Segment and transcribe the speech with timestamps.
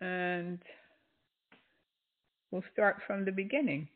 [0.00, 0.58] and
[2.50, 3.88] we'll start from the beginning.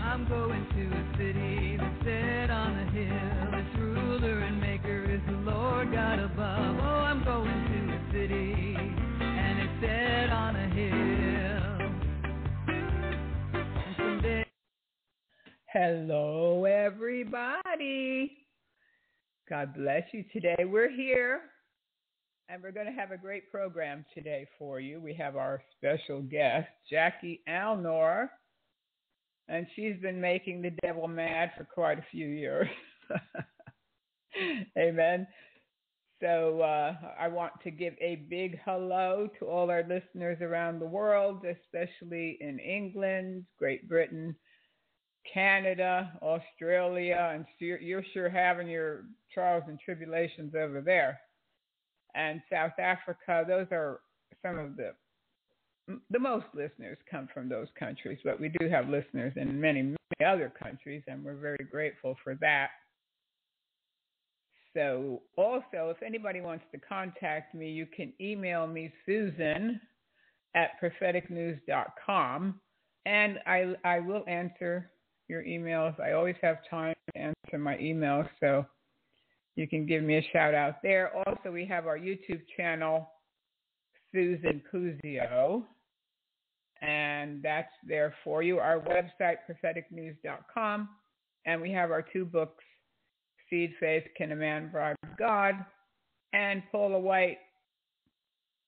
[0.00, 3.60] I'm going to a city that's set on a hill.
[3.60, 6.76] Its ruler and maker is the Lord God above.
[6.80, 8.71] Oh, I'm going to a city
[15.72, 18.36] Hello, everybody.
[19.48, 20.64] God bless you today.
[20.66, 21.40] We're here
[22.50, 25.00] and we're going to have a great program today for you.
[25.00, 28.28] We have our special guest, Jackie Alnor
[29.48, 32.68] and she's been making the devil mad for quite a few years.
[34.78, 35.26] Amen.
[36.20, 40.86] So uh, I want to give a big hello to all our listeners around the
[40.86, 44.36] world, especially in England, Great Britain,
[45.32, 51.20] Canada, Australia, and you're sure having your trials and tribulations over there.
[52.14, 54.00] And South Africa, those are
[54.42, 54.92] some of the
[56.10, 60.24] the most listeners come from those countries, but we do have listeners in many, many
[60.24, 62.68] other countries, and we're very grateful for that.
[64.74, 69.80] So, also, if anybody wants to contact me, you can email me, Susan
[70.54, 72.60] at propheticnews.com,
[73.04, 74.90] and I, I will answer
[75.28, 75.98] your emails.
[76.00, 78.66] I always have time to answer my emails, so
[79.56, 81.12] you can give me a shout out there.
[81.26, 83.08] Also, we have our YouTube channel,
[84.12, 85.64] Susan Kuzio
[86.82, 88.58] and that's there for you.
[88.58, 90.88] Our website, propheticnews.com,
[91.46, 92.64] and we have our two books,
[93.48, 95.54] Seed Faith, Can a Man Bribe God,
[96.32, 97.38] and Paula White,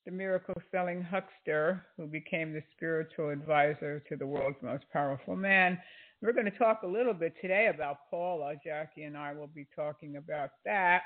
[0.05, 5.78] the miracle selling huckster who became the spiritual advisor to the world's most powerful man.
[6.20, 8.55] We're going to talk a little bit today about Paula.
[8.64, 11.02] Jackie and I will be talking about that.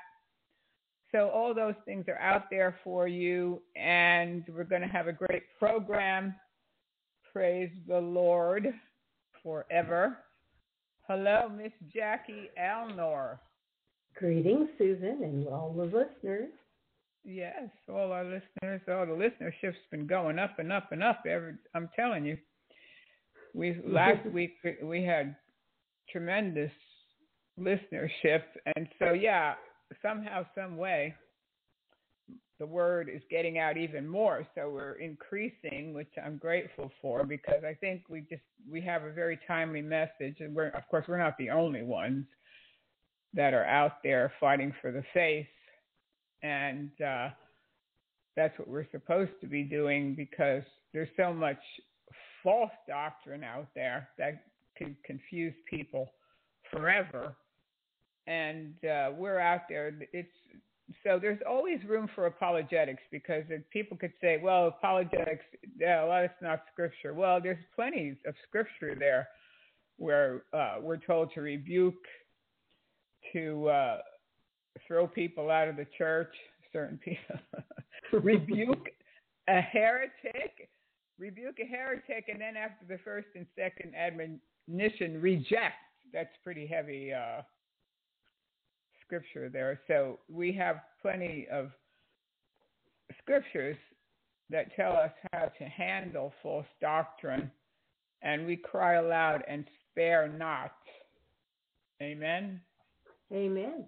[1.13, 5.13] So all those things are out there for you, and we're going to have a
[5.13, 6.35] great program.
[7.33, 8.69] Praise the Lord
[9.43, 10.19] forever.
[11.07, 13.39] Hello, Miss Jackie Alnor.
[14.17, 16.51] Greetings, Susan, and all the listeners.
[17.31, 18.81] Yes, all our listeners.
[18.89, 21.25] All the listenership's been going up and up and up.
[21.29, 22.39] Every, I'm telling you.
[23.53, 25.37] We last week we had
[26.11, 26.73] tremendous
[27.61, 28.45] listenership,
[28.75, 29.57] and so yeah,
[30.01, 31.15] somehow, some way,
[32.59, 34.47] the word is getting out even more.
[34.55, 39.13] So we're increasing, which I'm grateful for because I think we just we have a
[39.13, 42.25] very timely message, and we're of course we're not the only ones
[43.35, 45.47] that are out there fighting for the faith,
[46.43, 47.29] and uh,
[48.37, 50.63] that's what we're supposed to be doing because
[50.93, 51.59] there's so much
[52.43, 54.45] false doctrine out there that
[54.77, 56.13] can confuse people
[56.71, 57.35] forever.
[58.27, 59.93] And uh, we're out there.
[60.13, 60.29] It's
[61.05, 65.45] so there's always room for apologetics because people could say, well, apologetics,
[65.79, 67.13] yeah, well, it's not scripture.
[67.13, 69.29] Well, there's plenty of scripture there
[69.99, 72.07] where uh, we're told to rebuke,
[73.33, 73.99] to uh,
[74.87, 76.35] throw people out of the church,
[76.73, 77.37] certain people,
[78.13, 78.89] rebuke
[79.49, 80.69] a heretic,
[81.19, 85.75] rebuke a heretic, and then after the first and second admonition, reject.
[86.13, 87.13] That's pretty heavy.
[87.13, 87.43] Uh,
[89.09, 89.81] scripture there.
[89.89, 91.71] So we have plenty of
[93.23, 93.77] scriptures
[94.51, 97.51] that tell us how to handle false doctrine,
[98.23, 100.73] and we cry aloud and spare not.
[102.03, 102.61] Amen.
[103.33, 103.87] Amen.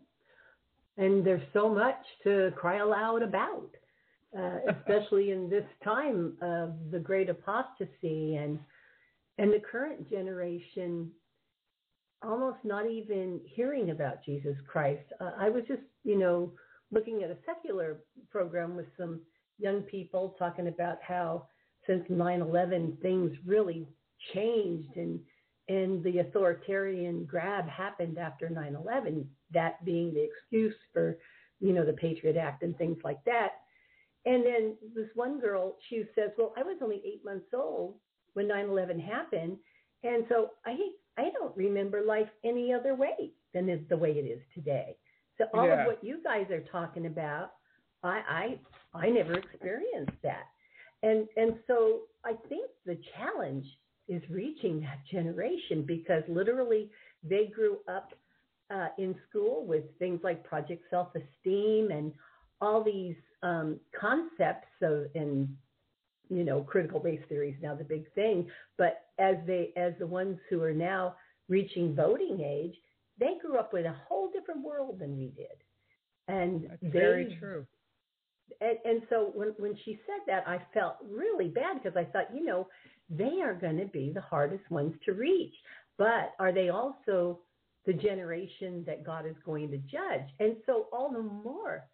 [0.96, 3.70] And there's so much to cry aloud about,
[4.36, 8.58] uh, especially in this time of the great apostasy and
[9.38, 11.10] and the current generation
[12.22, 15.04] almost not even hearing about Jesus Christ.
[15.20, 16.52] Uh, I was just, you know,
[16.90, 19.20] looking at a secular program with some
[19.58, 21.46] young people talking about how
[21.86, 23.88] since 9/11 things really
[24.34, 25.20] changed and
[25.68, 31.18] and the authoritarian grab happened after 9/11 that being the excuse for
[31.60, 33.60] you know the patriot act and things like that
[34.26, 37.94] and then this one girl she says well i was only 8 months old
[38.34, 39.56] when 9/11 happened
[40.02, 40.76] and so i
[41.20, 44.96] I don't remember life any other way than is the way it is today.
[45.38, 45.82] So all yeah.
[45.82, 47.52] of what you guys are talking about,
[48.02, 48.58] I
[48.94, 50.46] I I never experienced that.
[51.02, 53.66] And and so I think the challenge
[54.08, 56.90] is reaching that generation because literally
[57.22, 58.12] they grew up
[58.72, 62.12] uh, in school with things like project self-esteem and
[62.60, 65.48] all these um, concepts of and
[66.30, 68.46] you know, critical race theory is now the big thing.
[68.78, 71.16] But as they, as the ones who are now
[71.48, 72.74] reaching voting age,
[73.18, 75.46] they grew up with a whole different world than we did.
[76.28, 77.66] And That's they, very true.
[78.60, 82.34] And, and so when, when she said that, I felt really bad because I thought,
[82.34, 82.68] you know,
[83.10, 85.54] they are going to be the hardest ones to reach.
[85.98, 87.40] But are they also
[87.86, 90.28] the generation that God is going to judge?
[90.38, 91.84] And so all the more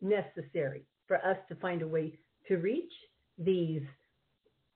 [0.00, 2.18] necessary for us to find a way
[2.48, 2.92] to reach
[3.38, 3.82] these,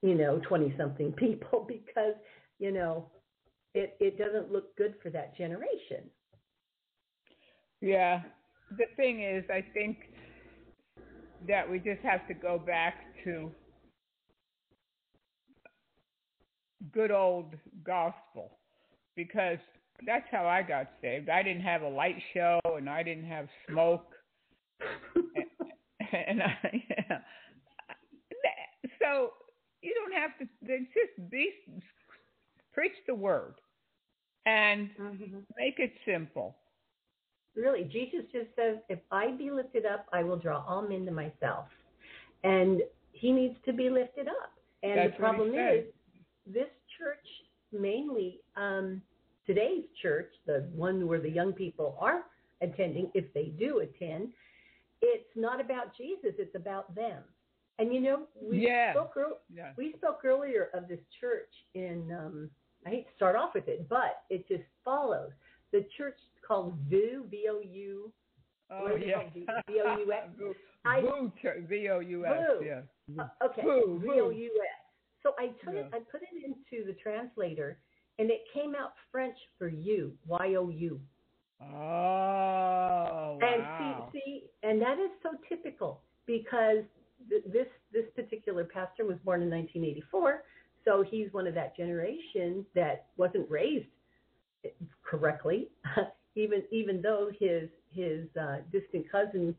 [0.01, 2.15] you know, 20 something people because,
[2.59, 3.09] you know,
[3.73, 6.09] it, it doesn't look good for that generation.
[7.81, 8.21] Yeah.
[8.77, 9.97] The thing is, I think
[11.47, 13.51] that we just have to go back to
[16.91, 17.53] good old
[17.83, 18.57] gospel
[19.15, 19.59] because
[20.05, 21.29] that's how I got saved.
[21.29, 24.11] I didn't have a light show and I didn't have smoke.
[25.15, 25.45] and,
[26.27, 27.17] and I, yeah.
[29.01, 29.31] So
[29.81, 31.51] you don't have to just be
[32.73, 33.55] preach the word
[34.45, 35.37] and mm-hmm.
[35.57, 36.55] make it simple.
[37.55, 41.11] Really, Jesus just says, "If I be lifted up, I will draw all men to
[41.11, 41.67] myself,"
[42.43, 42.81] and
[43.13, 44.51] He needs to be lifted up.
[44.83, 45.85] And That's the problem is,
[46.45, 46.67] this
[46.97, 47.25] church,
[47.71, 49.01] mainly um,
[49.45, 52.23] today's church, the one where the young people are
[52.61, 54.29] attending, if they do attend,
[55.01, 57.23] it's not about Jesus; it's about them.
[57.77, 58.93] And you know, we yeah.
[58.93, 59.71] spoke earlier, yeah.
[59.77, 62.11] we spoke earlier of this church in.
[62.11, 62.49] Um,
[62.85, 65.31] I hate to start off with it, but it just follows.
[65.71, 66.17] The church
[66.47, 68.11] called VOU, V O U.
[68.71, 69.23] Oh yeah.
[69.33, 69.45] V
[69.83, 70.29] O U S.
[70.37, 72.33] VOU, V O U S.
[72.65, 72.81] Yeah.
[73.19, 73.61] Uh, okay.
[73.61, 74.85] Voo, V O U S.
[75.23, 75.81] So I took Yeah.
[75.81, 75.89] it.
[75.93, 77.79] I put it into the translator,
[78.19, 80.13] and it came out French for you.
[80.27, 81.01] Y O U.
[81.61, 83.77] Oh And wow.
[83.77, 86.83] see, see, and that is so typical because
[87.29, 90.43] th- this this particular pastor was born in 1984,
[90.85, 93.87] so he's one of that generation that wasn't raised
[95.03, 95.69] correctly,
[96.35, 99.55] even even though his his uh, distant cousin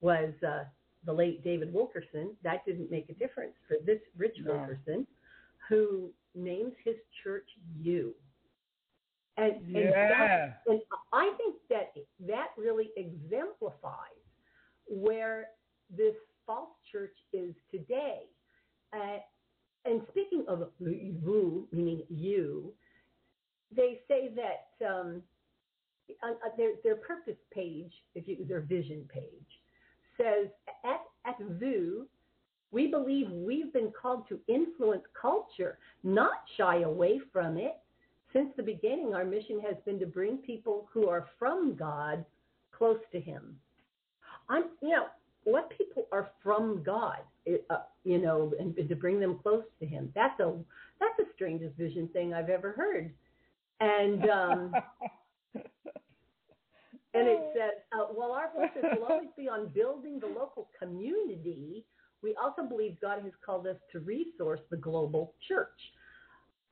[0.00, 0.64] was uh,
[1.06, 2.36] the late David Wilkerson.
[2.44, 4.52] That didn't make a difference for this Rich No.
[4.52, 5.06] Wilkerson,
[5.68, 7.48] who names his church
[7.80, 8.14] you.
[9.36, 10.52] And, and Yeah.
[10.66, 10.80] and
[11.12, 11.92] I think that
[12.26, 14.22] that really exemplifies
[14.86, 15.46] where
[15.90, 16.14] this
[16.46, 18.26] false church is today.
[18.92, 19.18] Uh,
[19.84, 22.72] and speaking of you, meaning you,
[23.74, 25.22] they say that um,
[26.22, 29.50] on, on their their purpose page, if you their vision page,
[30.16, 30.48] says
[30.84, 32.06] at at VOUS,
[32.74, 37.76] we believe we've been called to influence culture, not shy away from it.
[38.32, 42.24] Since the beginning, our mission has been to bring people who are from God
[42.76, 43.56] close to Him.
[44.48, 45.06] I'm, you know,
[45.44, 47.18] what people are from God,
[47.70, 50.10] uh, you know, and, and to bring them close to Him.
[50.14, 50.52] That's a
[50.98, 53.12] that's the strangest vision thing I've ever heard.
[53.78, 54.74] And um,
[57.14, 61.84] and it says, uh, while our focus will always be on building the local community,
[62.24, 65.68] we also believe God has called us to resource the global church.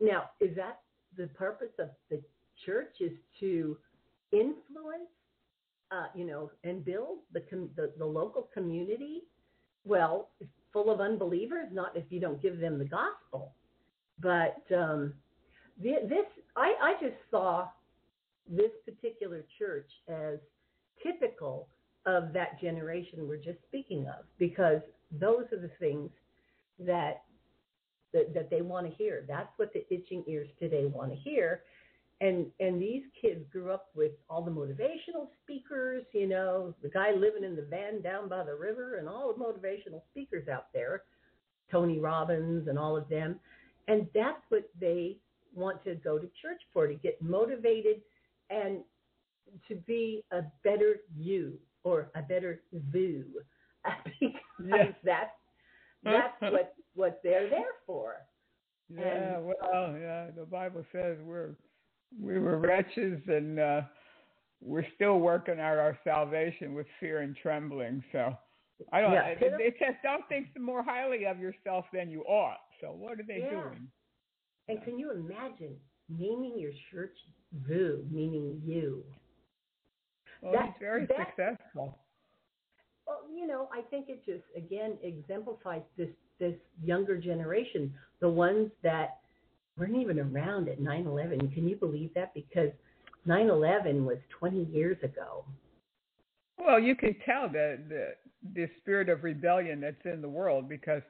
[0.00, 0.80] Now, is that
[1.16, 2.20] the purpose of the
[2.64, 2.94] church?
[3.00, 3.76] Is to
[4.32, 5.12] influence,
[5.90, 9.24] uh, you know, and build the, com- the the local community?
[9.84, 10.30] Well,
[10.72, 11.68] full of unbelievers.
[11.70, 13.52] Not if you don't give them the gospel,
[14.20, 15.12] but um,
[15.78, 16.26] this
[16.56, 17.68] I, I just saw
[18.48, 20.38] this particular church as
[21.02, 21.68] typical
[22.06, 24.80] of that generation we're just speaking of because
[25.20, 26.10] those are the things
[26.78, 27.22] that
[28.12, 29.24] that, that they want to hear.
[29.26, 31.62] That's what the itching ears today want to hear.
[32.20, 37.12] And and these kids grew up with all the motivational speakers you know the guy
[37.12, 41.02] living in the van down by the river and all the motivational speakers out there
[41.72, 43.40] tony robbins and all of them.
[43.88, 45.16] And that's what they
[45.54, 48.02] want to go to church for to get motivated
[48.50, 48.80] and
[49.68, 52.60] to be a better you or a better
[52.92, 53.44] VOUS
[54.20, 54.34] because
[54.64, 54.92] Yeah.
[55.04, 55.30] that's
[56.04, 58.16] that's what what they're there for.
[58.94, 61.54] Yeah, And- well, yeah, the Bible says we're
[62.20, 63.82] we were wretches and uh
[64.60, 68.02] we're still working out our salvation with fear and trembling.
[68.12, 68.36] So
[68.92, 69.26] I don't Yeah.
[69.28, 72.60] it, it says don't think more highly of yourself than you ought.
[72.80, 73.50] So what are they Yeah.
[73.62, 73.88] doing?
[74.68, 75.74] And can you imagine
[76.08, 77.16] naming your church
[77.66, 79.04] VOUS, meaning you?
[80.40, 81.98] Well, That- very that- successful.
[83.12, 88.70] Well, you know, I think it just again exemplifies this this younger generation, the ones
[88.82, 89.18] that
[89.76, 91.52] weren't even around at 9/11.
[91.52, 92.32] Can you believe that?
[92.34, 92.70] Because
[93.26, 95.44] 9/11 was 20 years ago.
[96.58, 98.14] Well, you can tell the the
[98.54, 101.02] the spirit of rebellion that's in the world because,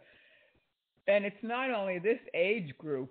[1.06, 3.10] and it's not only this age group.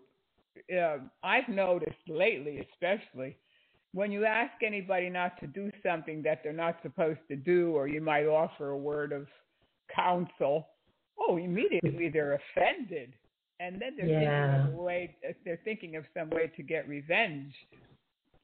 [0.71, 3.37] Uh, I've noticed lately, especially,
[3.93, 7.87] when you ask anybody not to do something that they're not supposed to do, or
[7.87, 9.27] you might offer a word of
[9.93, 10.69] counsel,
[11.19, 13.13] oh, immediately they're offended,
[13.59, 14.19] and then they're Yeah.
[14.19, 15.17] thinking of a way.
[15.43, 17.53] They're thinking of some way to get revenge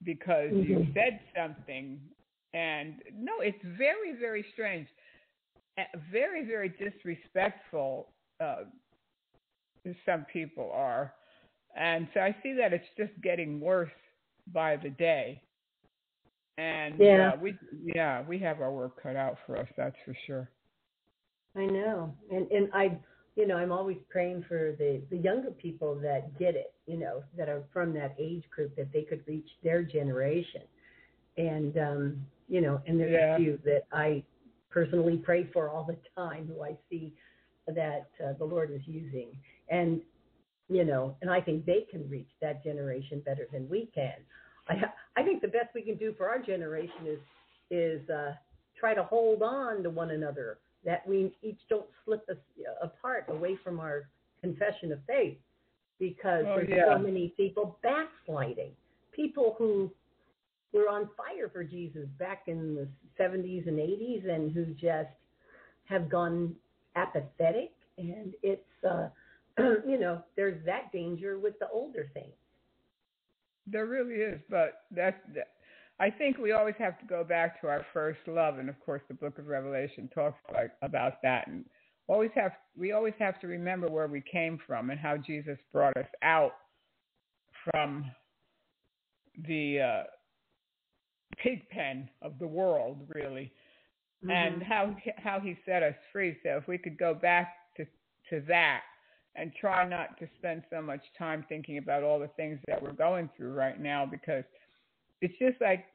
[0.03, 0.93] because you Mhm.
[0.93, 1.99] said something.
[2.53, 4.87] And no, it's very, very strange,
[5.77, 8.13] Uh, very, very disrespectful.
[8.39, 8.65] Uh,
[10.05, 11.13] some people are,
[11.75, 13.91] and so I see that it's just getting worse
[14.53, 15.41] by the day.
[16.57, 17.33] And Yeah.
[17.33, 17.55] uh, we,
[17.95, 19.67] yeah, we have our work cut out for us.
[19.77, 20.49] That's for sure.
[21.55, 22.97] I know, and and I,
[23.35, 27.23] you know, I'm always praying for the the younger people that get it, you know,
[27.35, 30.61] that are from that age group that they could reach their generation,
[31.37, 33.35] and um, you know, and there's Yeah.
[33.35, 34.23] a few that I
[34.69, 37.13] personally pray for all the time who I see
[37.67, 39.29] that uh, the Lord is using,
[39.69, 40.01] and
[40.69, 44.15] you know, and I think they can reach that generation better than we can.
[44.67, 44.75] I
[45.15, 47.19] I think the best we can do for our generation is
[47.69, 48.33] is uh,
[48.79, 52.37] try to hold on to one another that we each don't slip us
[52.81, 54.07] apart away from our
[54.41, 55.37] confession of faith
[55.99, 56.93] because Oh, there's yeah.
[56.93, 58.71] so many people backsliding
[59.11, 59.91] people who
[60.73, 62.87] were on fire for jesus back in the
[63.19, 65.09] 70s and 80s and who just
[65.85, 66.53] have gone
[66.95, 69.07] apathetic and it's uh
[69.87, 72.37] you know there's that danger with the older saints
[73.67, 75.17] There really is, but that's.
[75.35, 75.49] That,
[75.99, 79.01] I think we always have to go back to our first love, and of course,
[79.07, 81.47] the Book of Revelation talks like, about that.
[81.47, 81.65] And
[82.07, 85.97] always have we always have to remember where we came from and how Jesus brought
[85.97, 86.53] us out
[87.71, 88.11] from
[89.47, 90.03] the uh,
[91.37, 93.51] pig pen of the world, really,
[94.29, 94.65] and Mhm.
[94.65, 96.37] how how He set us free.
[96.43, 97.85] So if we could go back to
[98.29, 98.81] to that
[99.37, 102.91] and try not to spend so much time thinking about all the things that we're
[102.91, 104.43] going through right now because
[105.21, 105.85] it's just like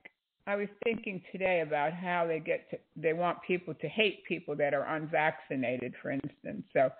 [0.46, 4.56] I was thinking today about how they get to they want people to hate people
[4.56, 6.64] that are unvaccinated for instance.
[6.72, 6.90] So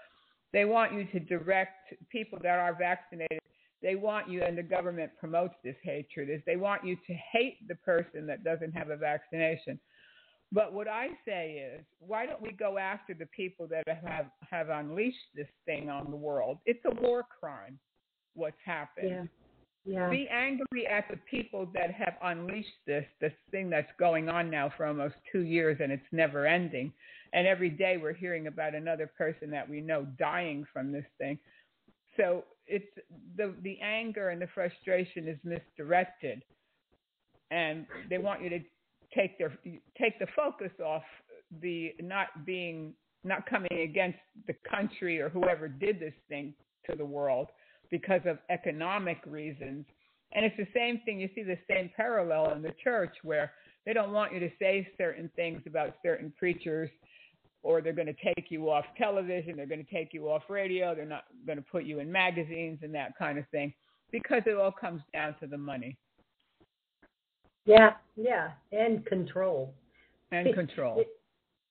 [0.53, 3.41] they want you to direct people that are vaccinated.
[3.81, 7.67] They want you and the government promotes this hatred is they want you to hate
[7.69, 9.79] the person that doesn't have a vaccination
[10.53, 14.69] but what I say is, why don't we go after the people that have have
[14.69, 16.59] unleashed this thing on the world?
[16.67, 17.79] It's a war crime.
[18.35, 19.09] What's happened?
[19.09, 19.25] yeah
[19.85, 24.51] yeah Be angry at the people that have unleashed this this thing that's going on
[24.51, 26.93] now for almost two years and it's never ending.
[27.33, 31.39] And every day we're hearing about another person that we know dying from this thing.
[32.17, 32.85] So it's
[33.37, 36.43] the the anger and the frustration is misdirected,
[37.51, 38.61] and they want you to
[39.15, 39.57] take their
[39.99, 41.03] take the focus off
[41.61, 46.55] the not being not coming against the country or whoever did this thing
[46.89, 47.49] to the world
[47.91, 49.85] because of economic reasons.
[50.33, 51.21] And it's the same thing.
[51.21, 53.53] You see the same parallel in the church where
[53.85, 56.91] they don't want you to say certain things about certain preachers
[57.63, 60.95] or they're going to take you off television, they're going to take you off radio,
[60.95, 63.73] they're not going to put you in magazines and that kind of thing
[64.11, 65.97] because it all comes down to the money
[67.65, 69.75] yeah yeah and control
[70.31, 71.01] and control.
[71.01, 71.09] it-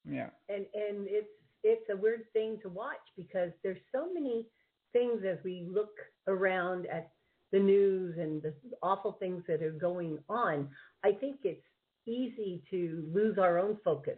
[0.10, 0.30] yeah.
[0.50, 1.28] and and it's
[1.64, 4.48] it's a weird thing to watch because there's so many
[4.94, 5.94] things as we look
[6.28, 7.12] around at
[7.52, 10.68] the news and the awful things that are going on.
[11.04, 11.62] I think it's
[12.08, 14.18] easy to lose our own focus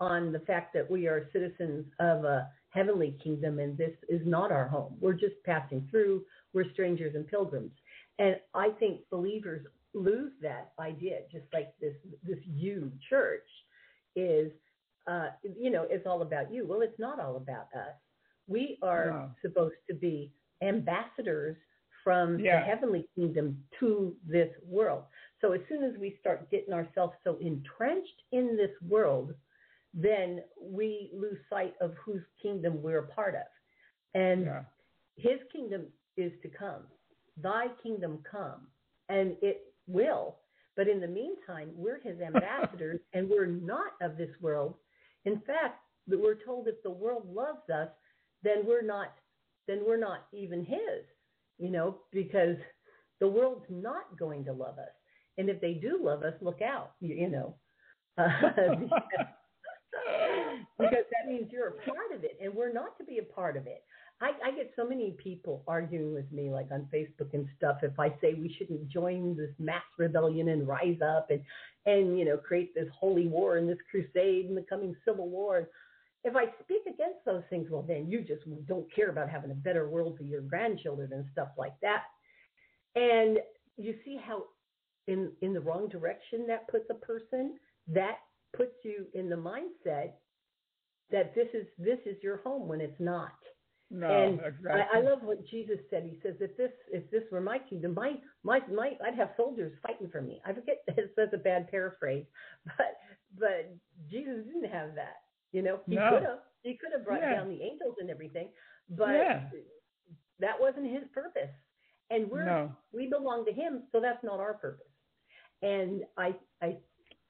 [0.00, 4.52] on the fact that we are citizens of a heavenly kingdom and this is not
[4.52, 4.94] our home.
[5.00, 6.24] We're just passing through.
[6.54, 7.72] We're strangers and pilgrims.
[8.18, 13.48] And I think believers lose that idea, just like this this you church
[14.16, 14.52] is
[15.06, 16.66] uh, you know, it's all about you.
[16.66, 17.94] Well, it's not all about us.
[18.46, 19.30] We are No.
[19.42, 21.56] supposed to be ambassadors
[22.04, 22.60] from Yeah.
[22.60, 25.04] the heavenly kingdom to this world.
[25.40, 29.34] So as soon as we start getting ourselves so entrenched in this world,
[29.94, 33.46] then we lose sight of whose kingdom we're a part of.
[34.14, 34.64] And Yeah.
[35.16, 36.86] his kingdom is to come.
[37.36, 38.68] Thy kingdom come.
[39.08, 40.36] And it will.
[40.76, 44.74] But in the meantime, we're his ambassadors and we're not of this world.
[45.24, 47.88] In fact, we're told if the world loves us,
[48.42, 49.12] then we're not
[49.66, 51.04] then we're not even his,
[51.58, 52.56] you know, because
[53.20, 54.88] the world's not going to love us.
[55.36, 57.54] And if they do love us, look out, you, you know.
[58.16, 58.30] Uh,
[60.78, 63.56] because that means you're a part of it and we're not to be a part
[63.56, 63.84] of it.
[64.20, 67.98] I, I get so many people arguing with me like on Facebook and stuff if
[68.00, 71.40] I say we shouldn't join this mass rebellion and rise up and
[71.86, 75.68] and you know create this holy war and this crusade and the coming civil war.
[76.24, 79.54] If I speak against those things, well then you just don't care about having a
[79.54, 82.02] better world for your grandchildren and stuff like that.
[82.96, 83.38] And
[83.76, 84.44] you see how
[85.06, 88.18] in in the wrong direction that puts a person that
[88.56, 90.12] puts you in the mindset
[91.10, 93.32] that this is this is your home when it's not
[93.90, 94.70] No, and exactly.
[94.70, 96.04] I, I love what Jesus said.
[96.04, 99.72] He says, "If this if this were my kingdom, my my my I'd have soldiers
[99.82, 100.84] fighting for me." I forget
[101.16, 102.26] that's a bad paraphrase,
[102.66, 102.98] but
[103.38, 103.74] but
[104.10, 105.22] Jesus didn't have that.
[105.52, 106.10] You know, he No.
[106.10, 107.36] could have he could have brought Yeah.
[107.36, 108.48] down the angels and everything,
[108.90, 109.48] but Yeah.
[110.40, 111.50] that wasn't his purpose.
[112.10, 112.72] And we're no.
[112.92, 114.92] we belong to him, so that's not our purpose.
[115.62, 116.76] And I I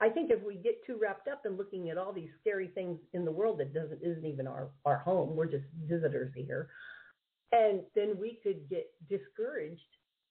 [0.01, 2.99] I think if we get too wrapped up in looking at all these scary things
[3.13, 6.69] in the world that doesn't isn't even our our home, we're just visitors here,
[7.53, 9.81] and then we could get discouraged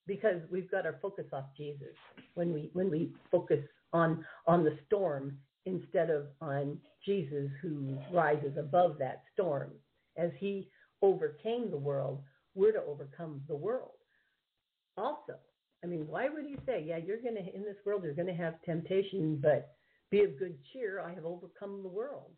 [0.06, 1.96] because we've got our focus off Jesus
[2.36, 3.60] when we when we focus
[3.94, 9.72] on on the storm instead of on Jesus who rises above that storm.
[10.18, 10.70] As he
[11.02, 12.22] overcame the world
[12.56, 13.92] we're to overcome the world
[14.98, 15.38] also
[15.84, 18.28] i mean why would he say yeah you're going to in this world you're going
[18.28, 19.76] to have temptation but
[20.12, 22.32] be of good cheer i have overcome the world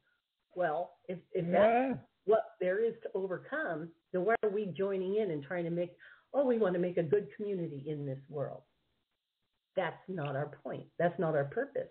[0.55, 1.55] well if if that's
[1.89, 1.93] Yeah.
[2.25, 5.95] what there is to overcome, then why are we joining in and trying to make,
[6.33, 8.61] oh, we want to make a good community in this world?
[9.75, 10.85] That's not our point.
[10.99, 11.89] That's not our purpose.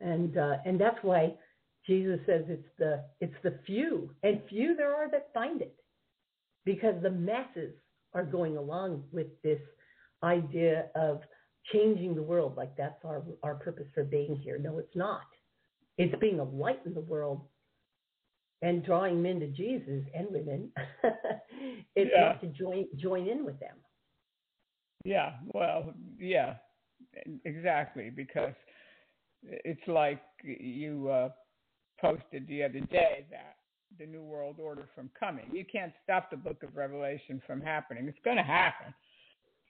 [0.00, 1.34] And uh, and that's why
[1.86, 5.76] Jesus says it's the it's the few, and few there are that find it,
[6.64, 7.74] because the masses
[8.14, 9.60] are going along with this
[10.22, 11.20] idea of
[11.72, 14.58] changing the world, like that's our our purpose for being here.
[14.58, 15.22] No, it's not.
[15.96, 17.42] It's being a light in the world
[18.62, 20.70] and drawing men to Jesus and women.
[21.96, 22.20] it's Yeah.
[22.28, 23.76] not to join join in with them.
[25.04, 26.54] Yeah, well, yeah,
[27.44, 28.10] exactly.
[28.10, 28.54] Because
[29.42, 31.28] it's like you uh,
[32.00, 33.56] posted the other day that
[33.98, 35.46] the New World Order from coming.
[35.52, 38.06] You can't stop the Book of Revelation from happening.
[38.08, 38.92] It's going to happen.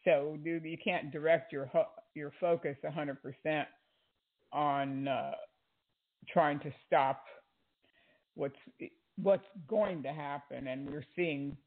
[0.08, 1.70] So, you can't direct your
[2.14, 3.64] your focus 100%
[4.54, 5.32] on uh,
[6.32, 7.24] trying to stop
[8.34, 8.56] what's
[9.20, 11.58] what's going to happen, and we're seeing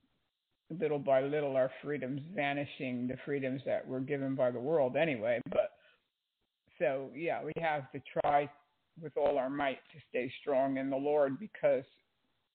[0.80, 5.40] little by little our freedoms vanishing, the freedoms that were given by the world anyway.
[5.52, 5.72] But
[6.80, 8.50] so yeah, we have to try
[9.00, 11.84] with all our might to stay strong in the Lord because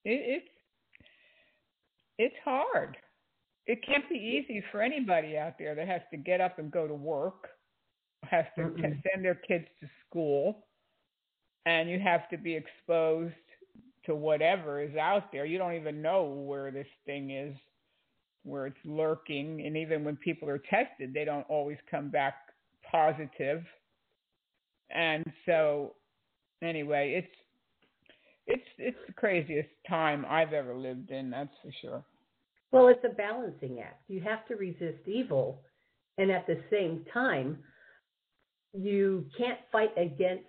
[0.04, 0.48] it, it's
[2.18, 2.96] it's hard.
[3.66, 6.86] It can't be easy for anybody out there that has to get up and go
[6.86, 7.48] to work,
[8.24, 9.02] has to Mm-mm.
[9.12, 10.66] send their kids to school,
[11.66, 13.34] and you have to be exposed
[14.04, 15.44] to whatever is out there.
[15.44, 17.56] You don't even know where this thing is,
[18.44, 22.34] where it's lurking, and even when people are tested, they don't always come back
[22.88, 23.64] positive.
[24.90, 25.94] And so,
[26.62, 27.36] anyway, it's
[28.46, 31.30] it's it's the craziest time I've ever lived in.
[31.30, 32.04] That's for sure.
[32.76, 34.02] Well, it's a balancing act.
[34.06, 35.62] You have to resist evil,
[36.18, 37.58] and at the same time,
[38.74, 40.44] you can't fight against.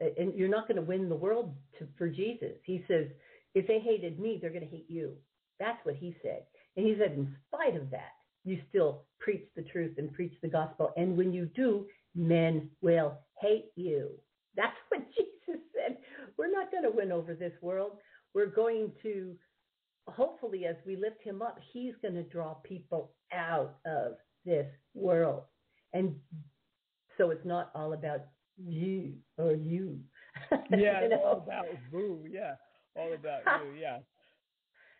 [0.00, 2.54] And you're not going to win the world to, for Jesus.
[2.64, 3.06] He says,
[3.54, 5.14] if they hated me, they're going to hate you.
[5.58, 6.42] That's what he said.
[6.76, 8.12] And he said, in spite of that,
[8.44, 10.92] you still preach the truth and preach the gospel.
[10.96, 14.10] And when you do, men will hate you.
[14.56, 15.98] That's what Jesus said.
[16.36, 17.98] We're not going to win over this world.
[18.34, 19.34] We're going to,
[20.12, 24.12] hopefully, as we lift him up, he's going to draw people out of
[24.44, 25.42] this world.
[25.92, 26.14] And
[27.16, 28.22] so it's not all about
[28.62, 29.98] you or you.
[30.70, 32.24] Yeah, You it's all about boo.
[32.30, 32.54] Yeah,
[32.96, 33.72] all about you.
[33.80, 33.98] Yeah,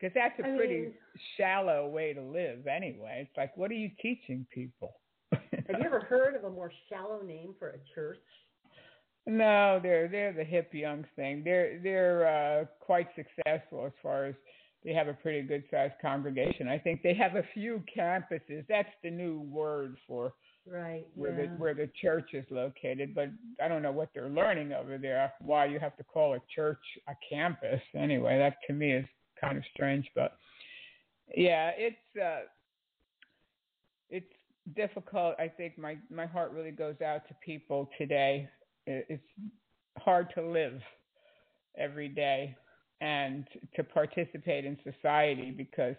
[0.01, 0.95] because that's a I pretty mean-
[1.37, 3.27] shallow way to live anyway.
[3.29, 4.95] It's like, what are you teaching people?
[5.33, 8.19] Have you ever heard of a more shallow name for a church?
[9.27, 11.43] No, they're they're the hip young thing.
[11.45, 14.35] They're they're uh, quite successful as far as
[14.85, 16.69] they have a pretty good sized congregation.
[16.69, 18.65] I think they have a few campuses.
[18.69, 20.33] That's the new word for
[20.71, 21.07] Right.
[21.15, 21.47] where yeah.
[21.47, 23.15] the where the church is located.
[23.15, 23.31] But
[23.63, 25.33] I don't know what they're learning over there.
[25.41, 28.39] Why you have to call a church a campus anyway?
[28.39, 29.07] That to me is
[29.41, 30.07] kind of strange.
[30.15, 30.37] But
[31.35, 32.41] yeah, it's uh,
[34.11, 34.33] it's
[34.77, 35.37] difficult.
[35.39, 38.49] I think my my heart really goes out to people today.
[38.87, 39.23] It's
[39.99, 40.81] hard to live
[41.77, 42.57] every day
[43.01, 45.95] and to participate in society because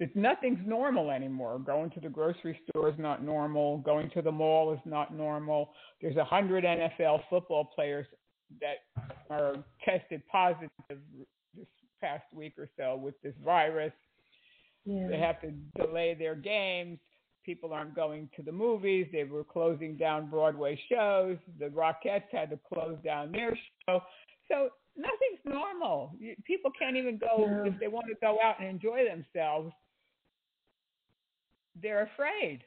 [0.00, 1.58] it's nothing's normal anymore.
[1.58, 3.78] Going to the grocery store is not normal.
[3.78, 5.70] Going to the mall is not normal.
[6.00, 8.06] There's a hundred NFL football players
[8.60, 10.70] that are tested positive
[11.56, 11.66] this
[12.00, 13.92] past week or so with this virus.
[14.84, 15.08] yeah.
[15.08, 16.98] They have to delay their games.
[17.44, 19.08] People aren't going to the movies.
[19.10, 21.38] They were closing down Broadway shows.
[21.58, 24.00] The Rockettes had to close down their show.
[24.48, 26.12] So nothing's normal.
[26.18, 27.64] You- People can't even go No.
[27.64, 29.72] if they want to go out and enjoy themselves.
[31.80, 32.64] They're afraid.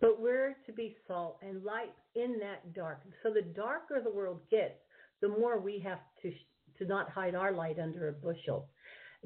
[0.00, 3.00] But we're to be salt and light in that dark.
[3.22, 4.74] So the darker the world gets,
[5.20, 6.32] the more we have to
[6.78, 8.68] to not hide our light under a bushel.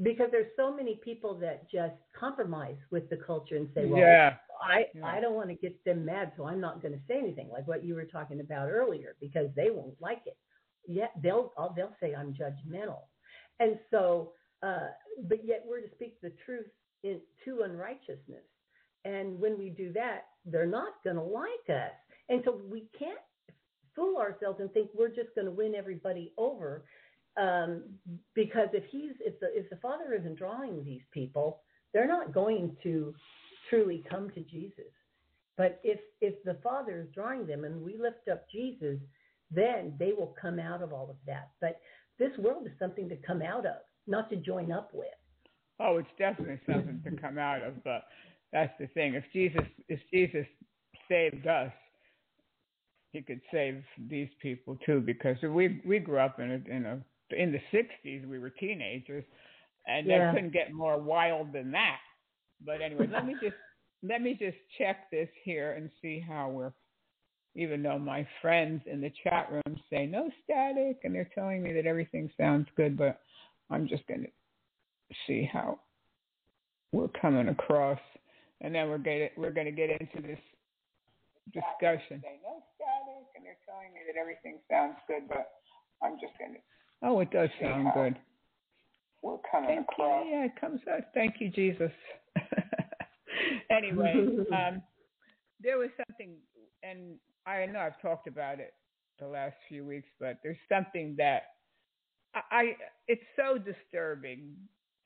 [0.03, 4.37] Because there's so many people that just compromise with the culture and say, well, yeah.
[4.63, 5.07] I, Yeah.
[5.07, 7.67] I don't want to get them mad, so I'm not going to say anything like
[7.67, 10.37] what you were talking about earlier because they won't like it.
[10.89, 13.03] Yet they'll they'll say I'm judgmental,
[13.61, 14.89] and so uh,
[15.29, 16.67] but yet we're to speak the truth
[17.05, 18.45] in, to unrighteousness,
[19.05, 21.93] and when we do that, they're not going to like us,
[22.31, 23.19] and so we can't
[23.95, 26.85] fool ourselves and think we're just going to win everybody over
[27.37, 27.85] um,
[28.35, 31.61] because if he's if the if the father isn't drawing these people,
[31.93, 33.15] they're not going to
[33.69, 34.91] truly come to Jesus.
[35.57, 38.99] But if if the Father is drawing them and we lift up Jesus,
[39.51, 41.51] then they will come out of all of that.
[41.61, 41.81] But
[42.19, 45.07] this world is something to come out of, not to join up with.
[45.81, 47.83] Oh, it's definitely something to come out of.
[47.85, 48.05] But
[48.53, 49.15] that's the thing.
[49.15, 50.47] If Jesus, if Jesus
[51.09, 51.73] saved us,
[53.13, 55.01] he could save these people too.
[55.01, 58.27] Because we we grew up in a in a in the '60s.
[58.29, 59.25] We were teenagers,
[59.87, 60.31] and Yeah.
[60.31, 62.01] they couldn't get more wild than that.
[62.65, 63.57] But anyway, let me just
[64.03, 66.73] let me just check this here and see how we're.
[67.59, 71.73] Even though my friends in the chat room say no static, and they're telling me
[71.73, 73.21] that everything sounds good, but
[73.69, 74.29] I'm just going to
[75.27, 75.81] see how
[76.93, 77.99] we're coming across,
[78.61, 80.39] and then we're going to we're going to get into this
[81.53, 82.23] discussion.
[82.23, 85.51] No static, and they're telling me that everything sounds good, but
[86.01, 86.61] I'm just going to.
[87.03, 88.17] Oh, it does sound good.
[89.23, 90.27] We're coming across.
[90.31, 91.01] Yeah, it comes out.
[91.13, 91.91] Thank you, Jesus.
[93.71, 94.15] anyway,
[94.53, 94.81] um,
[95.61, 96.37] there was something,
[96.85, 97.19] and
[97.49, 98.75] I know I've talked about it
[99.19, 101.43] the last few weeks, but there's something that
[102.35, 102.65] I, I
[103.07, 104.55] it's so disturbing,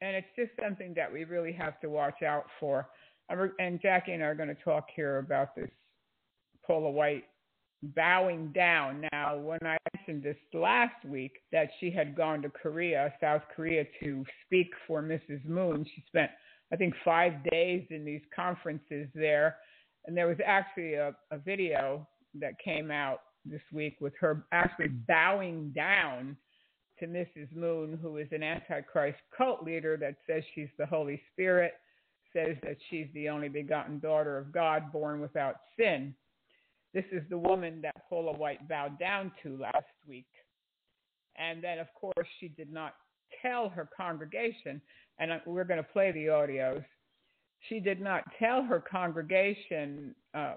[0.00, 2.88] and it's just something that we really have to watch out for.
[3.58, 5.70] And Jackie and I are going to talk here about this
[6.66, 7.24] Paula White
[7.82, 9.06] bowing down.
[9.12, 13.84] Now, when I mentioned this last week that she had gone to Korea, South Korea,
[14.02, 15.44] to speak for Mrs.
[15.44, 16.30] Moon, she spent,
[16.72, 19.56] I think, five days in these conferences there.
[20.06, 22.06] And there was actually a, a video
[22.40, 26.36] that came out this week with her actually bowing down
[26.98, 27.54] to Mrs.
[27.54, 31.74] Moon, who is an Antichrist cult leader that says she's the Holy Spirit,
[32.32, 36.14] says that she's the only begotten daughter of God, born without sin.
[36.94, 40.28] This is the woman that Paula White bowed down to last week.
[41.36, 42.94] And then, of course, she did not
[43.40, 44.80] tell her congregation,
[45.18, 46.84] and we're going to play the audios.
[47.68, 50.54] She did not tell her congregation uh,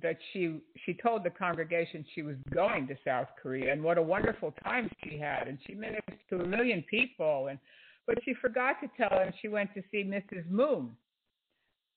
[0.00, 4.02] that she she told the congregation she was going to South Korea and what a
[4.02, 7.58] wonderful time she had, and she ministered to a million people, and
[8.06, 10.48] but she forgot to tell them she went to see Mrs.
[10.50, 10.90] Moon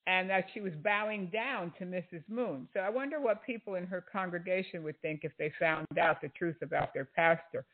[0.07, 2.21] and that she was bowing down to Mrs.
[2.29, 2.67] Moon.
[2.73, 6.29] So I wonder what people in her congregation would think if they found out the
[6.29, 7.65] truth about their pastor.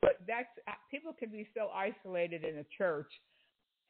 [0.00, 3.10] But that's uh, people can be so isolated in a church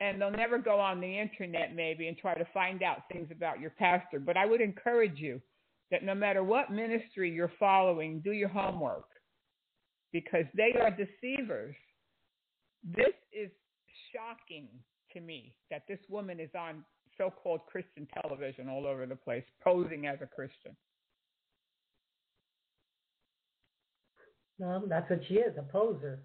[0.01, 3.61] and they'll never go on the internet maybe and try to find out things about
[3.61, 4.21] your pastor.
[4.21, 5.41] But I would encourage you
[5.91, 9.07] that no matter what ministry you're following, do your homework
[10.13, 11.77] because they are deceivers.
[12.83, 13.51] This is
[14.13, 14.69] shocking
[15.13, 16.85] to me that this woman is on
[17.19, 20.77] so-called Christian television all over the place, posing as a Christian.
[24.59, 26.23] No, that's what she is, a poser,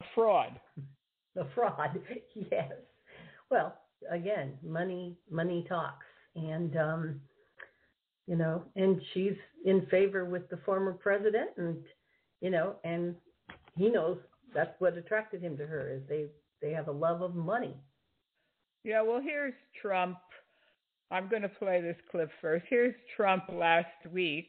[0.00, 0.60] A fraud.
[1.36, 2.00] a fraud.
[2.52, 2.72] yes.
[3.50, 3.76] Well,
[4.10, 7.20] again, money money talks, and um,
[8.26, 11.76] you know, and she's in favor with the former president, and
[12.40, 13.14] you know, and
[13.76, 14.18] he knows
[14.54, 16.26] that's what attracted him to her is they
[16.60, 17.74] they have a love of money.
[18.84, 20.18] Yeah, well, here's Trump.
[21.10, 22.64] I'm going to play this clip first.
[22.68, 24.48] Here's Trump last week.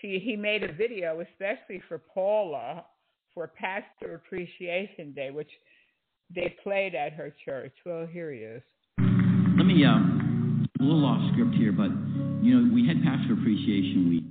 [0.00, 2.84] She he made a video especially for Paula
[3.34, 5.50] for Pastor Appreciation Day, which
[6.34, 7.72] they played at her church.
[7.84, 8.62] Well, here he is.
[8.98, 10.23] Let me, um,
[10.84, 11.88] a little off script here, but,
[12.44, 14.24] you know, we had Pastor Appreciation Week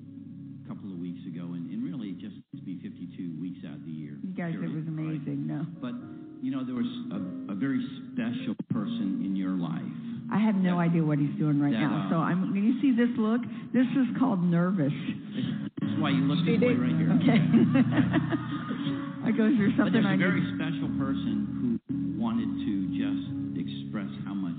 [0.61, 3.81] a couple of weeks ago, and, and really it just to be 52 weeks out
[3.81, 4.13] of the year.
[4.21, 5.49] You guys, it was amazing.
[5.49, 5.97] No, But,
[6.45, 7.17] you know, there was a,
[7.53, 7.81] a very
[8.13, 9.81] special person in your life.
[10.29, 12.07] I have no idea what he's doing right now.
[12.09, 12.39] So um, I'm.
[12.53, 13.41] When you see this look,
[13.73, 14.93] this is called nervous.
[15.77, 17.11] That's why you look this way right here.
[17.21, 17.37] Okay.
[19.27, 22.49] I go through But something there's I a very special person who wanted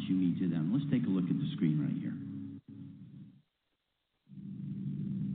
[0.09, 0.73] you mean to them.
[0.73, 2.13] Let's take a look at the screen right here.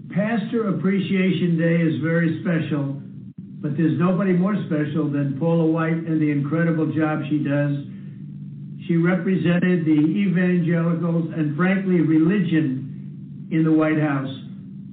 [0.09, 3.01] Pastor Appreciation Day is very special,
[3.61, 7.85] but there's nobody more special than Paula White and the incredible job she does.
[8.87, 14.33] She represented the evangelicals and, frankly, religion in the White House.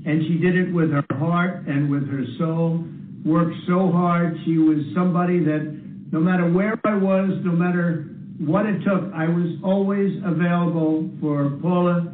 [0.05, 2.85] And she did it with her heart and with her soul,
[3.25, 4.37] worked so hard.
[4.45, 5.81] She was somebody that
[6.13, 11.57] no matter where I was, no matter what it took, I was always available for
[11.63, 12.13] Paula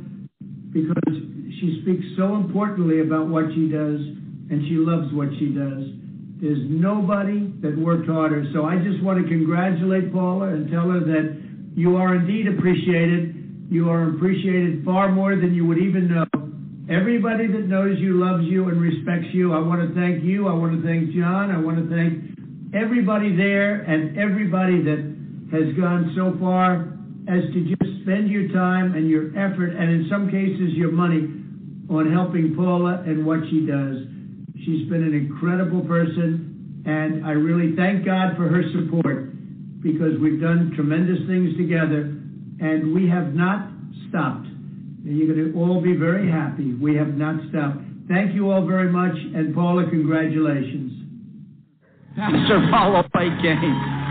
[0.73, 1.15] because
[1.61, 4.01] she speaks so importantly about what she does
[4.51, 5.99] and she loves what she does.
[6.41, 8.45] There's nobody that worked harder.
[8.53, 11.39] So I just want to congratulate Paula and tell her that
[11.75, 13.69] you are indeed appreciated.
[13.71, 16.27] You are appreciated far more than you would even know.
[16.91, 19.55] Everybody that knows you loves you and respects you.
[19.55, 20.49] I want to thank you.
[20.49, 21.51] I want to thank John.
[21.51, 25.12] I want to thank everybody there and everybody that
[25.53, 26.89] has gone so far
[27.29, 31.29] as to just spend your time and your effort and in some cases your money
[31.89, 34.09] on helping Paula and what she does.
[34.65, 39.31] She's been an incredible person and I really thank God for her support
[39.83, 42.17] because we've done tremendous things together
[42.61, 43.71] and we have not
[44.09, 44.47] stopped.
[44.47, 46.75] And you're going to all be very happy.
[46.75, 47.79] We have not stopped.
[48.09, 49.15] Thank you all very much.
[49.15, 50.93] And Paula, congratulations.
[52.17, 54.02] Pastor Paula White Cain.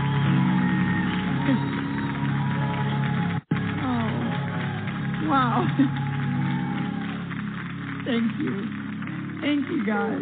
[5.32, 5.64] Wow.
[8.04, 8.68] Thank you.
[9.40, 10.20] Thank you, guys.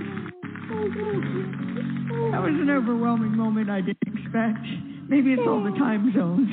[2.31, 4.65] That was an overwhelming moment I didn't expect.
[5.09, 6.49] Maybe it's all the time zones.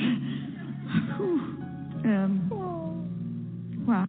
[1.16, 1.38] Whew.
[2.04, 2.50] um,
[3.86, 4.08] wow.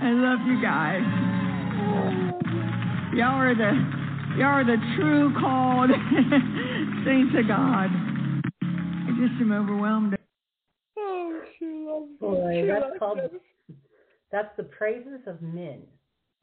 [0.00, 1.06] I love you guys.
[3.14, 3.72] Y'all are the
[4.38, 5.90] y'all are the true called
[7.04, 7.90] saints of God.
[8.64, 10.18] I just am overwhelmed.
[11.58, 13.20] She loves Boy, that's called
[14.30, 15.82] that's the praises of men,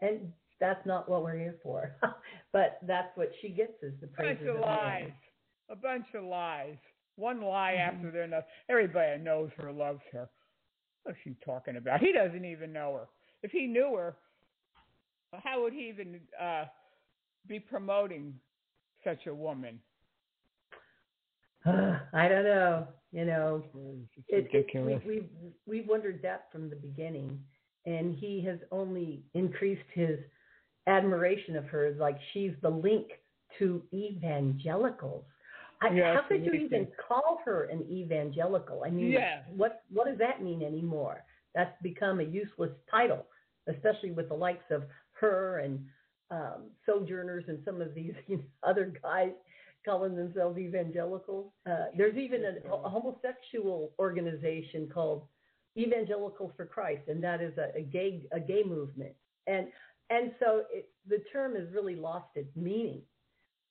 [0.02, 1.96] and that's not what we're here for.
[2.54, 5.04] but that's what she gets is the bunch praises of of lies.
[5.04, 5.14] men.
[5.70, 6.78] A bunch of lies.
[7.16, 7.96] One lie Mm-hmm.
[7.96, 8.46] after the another.
[8.70, 10.30] Everybody knows her, loves her.
[11.04, 12.00] What's she talking about?
[12.00, 13.08] He doesn't even know her.
[13.44, 14.16] If he knew her,
[15.44, 16.66] how would he even uh,
[17.48, 18.34] be promoting
[19.04, 19.80] such a woman?
[21.66, 22.88] I don't know.
[23.16, 23.64] You know,
[24.28, 25.30] It's it, it, we, we've
[25.66, 27.40] we've wondered that from the beginning,
[27.86, 30.20] and he has only increased his
[30.86, 31.96] admiration of her.
[31.98, 33.08] Like she's the link
[33.58, 35.24] to evangelicals.
[35.82, 38.84] I, Yes, how could you even call her an evangelical?
[38.86, 39.44] I mean, Yeah.
[39.56, 41.24] what what does that mean anymore?
[41.54, 43.26] That's become a useless title,
[43.68, 45.80] especially with the likes of her and
[46.32, 49.32] um, sojourners and some of these you know, other guys
[49.86, 51.52] calling themselves evangelicals.
[51.70, 55.24] Uh, there's even a, a homosexual organization called
[55.78, 59.14] Evangelicals for Christ, and that is a, a gay a gay movement.
[59.48, 59.68] And
[60.10, 63.02] and so it, the term has really lost its meaning,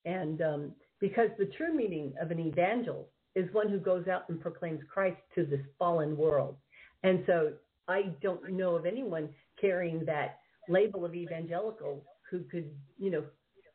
[0.04, 4.40] and um, because the true meaning of an evangel is one who goes out and
[4.40, 6.56] proclaims Christ to this fallen world.
[7.02, 7.52] And so
[7.88, 9.28] I don't know of anyone
[9.60, 13.24] carrying that label of evangelical who could, you know,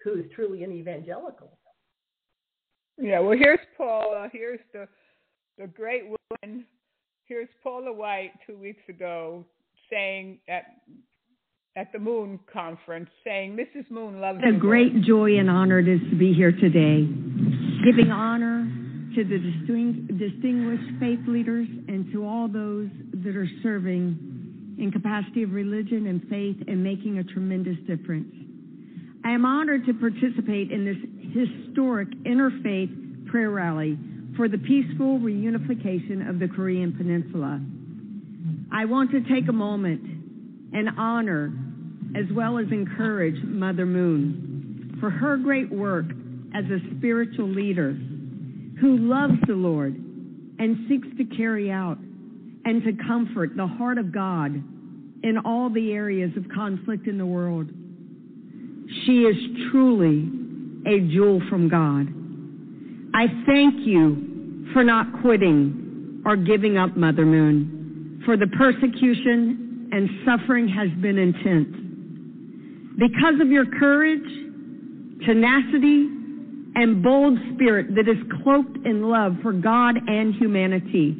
[0.04, 1.59] who is truly an evangelical.
[3.02, 4.26] Yeah, well, here's Paula.
[4.26, 4.88] Uh, here's the
[5.58, 6.66] the great woman.
[7.26, 9.46] Here's Paula White two weeks ago
[9.90, 10.64] saying at
[11.76, 13.90] at the Moon conference, saying Mrs.
[13.90, 17.06] Moon loves What a great Lord." joy and honor it is to be here today,
[17.86, 18.68] giving honor
[19.16, 22.90] to the distingu- distinguished faith leaders and to all those
[23.24, 28.34] that are serving in capacity of religion and faith and making a tremendous difference.
[29.24, 30.98] I am honored to participate in this
[31.34, 33.98] historic interfaith prayer rally
[34.36, 37.60] for the peaceful reunification of the Korean Peninsula.
[38.72, 40.02] I want to take a moment
[40.74, 41.52] and honor
[42.16, 46.06] as well as encourage Mother Moon for her great work
[46.56, 47.94] as a spiritual leader
[48.80, 51.98] who loves the Lord and seeks to carry out
[52.66, 54.54] and to comfort the heart of God
[55.24, 57.70] in all the areas of conflict in the world.
[59.06, 59.36] She is
[59.72, 60.39] truly
[60.86, 62.08] a jewel from God.
[63.14, 70.10] I thank you for not quitting or giving up, Mother Moon, for the persecution and
[70.26, 71.76] suffering has been intense.
[72.98, 74.28] Because of your courage,
[75.26, 76.08] tenacity,
[76.76, 81.18] and bold spirit that is cloaked in love for God and humanity,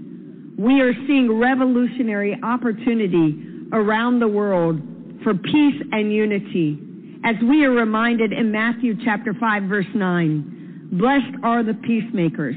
[0.58, 3.36] we are seeing revolutionary opportunity
[3.72, 4.80] around the world
[5.24, 6.78] for peace and unity.
[7.24, 12.56] As we are reminded in Matthew chapter 5 verse 9, blessed are the peacemakers,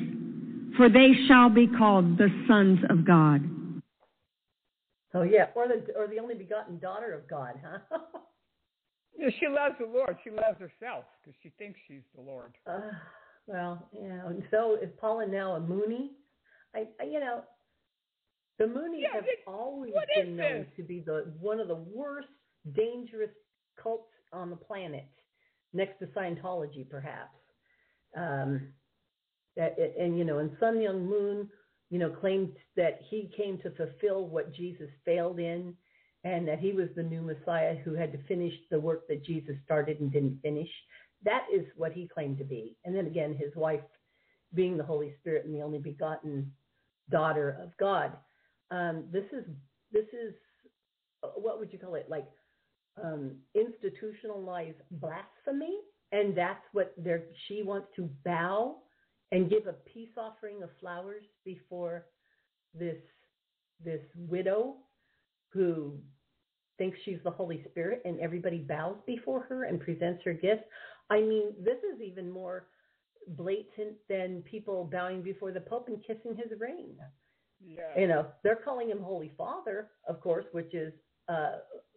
[0.77, 3.42] for they shall be called the sons of God.
[5.14, 7.98] Oh yeah, or the or the only begotten daughter of God, huh?
[9.18, 10.16] Yeah, she loves the Lord.
[10.25, 12.55] She loves herself because she thinks she's the Lord.
[12.66, 12.81] uh,
[13.46, 14.27] well, yeah.
[14.27, 16.12] And so is Paula now a Mooney?
[16.75, 17.42] I, I you know,
[18.59, 20.66] the Moonies Yeah, have it- always been known this?
[20.79, 22.29] to be the one of the worst,
[22.75, 23.31] dangerous
[23.81, 25.06] cults on the planet,
[25.72, 27.36] next to Scientology, perhaps.
[28.16, 28.68] Um,
[29.56, 31.48] that, and you know, and Sun Myung Moon,
[31.90, 35.74] you know, claimed that he came to fulfill what Jesus failed in,
[36.24, 39.56] and that he was the new Messiah who had to finish the work that Jesus
[39.64, 40.68] started and didn't finish.
[41.24, 42.76] That is what he claimed to be.
[42.84, 43.80] And then again, his wife
[44.54, 46.52] being the Holy Spirit and the only begotten
[47.10, 48.12] daughter of God.
[48.70, 49.44] Um, this is
[49.92, 50.34] this is
[51.22, 52.06] uh, what would you call it?
[52.08, 52.26] Like
[53.02, 55.78] um, institutionalized blasphemy,
[56.12, 58.76] and that's what they're, she wants to bow
[59.31, 62.07] and give a peace offering of flowers before
[62.74, 62.96] this
[63.85, 64.76] this widow
[65.52, 65.98] who
[66.78, 70.64] thinks she's the Holy Spirit, and everybody bows before her and presents her gifts.
[71.11, 72.68] I mean, this is even more
[73.28, 76.96] blatant than people bowing before the Pope and kissing his ring.
[77.64, 78.00] Yeah.
[78.00, 80.92] You know, they're calling him Holy Father, of course, which is
[81.28, 81.52] uh,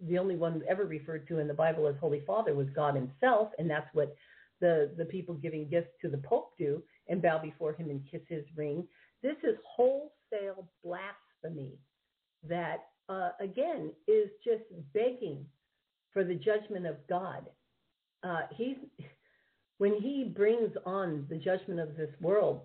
[0.07, 3.49] the only one ever referred to in the Bible as Holy Father was God Himself,
[3.57, 4.15] and that's what
[4.61, 8.21] the the people giving gifts to the Pope do and bow before him and kiss
[8.27, 8.87] his ring.
[9.21, 11.77] This is wholesale blasphemy
[12.47, 15.45] that, uh, again, is just begging
[16.11, 17.49] for the judgment of God.
[18.23, 18.77] Uh, he's
[19.77, 22.61] when he brings on the judgment of this world,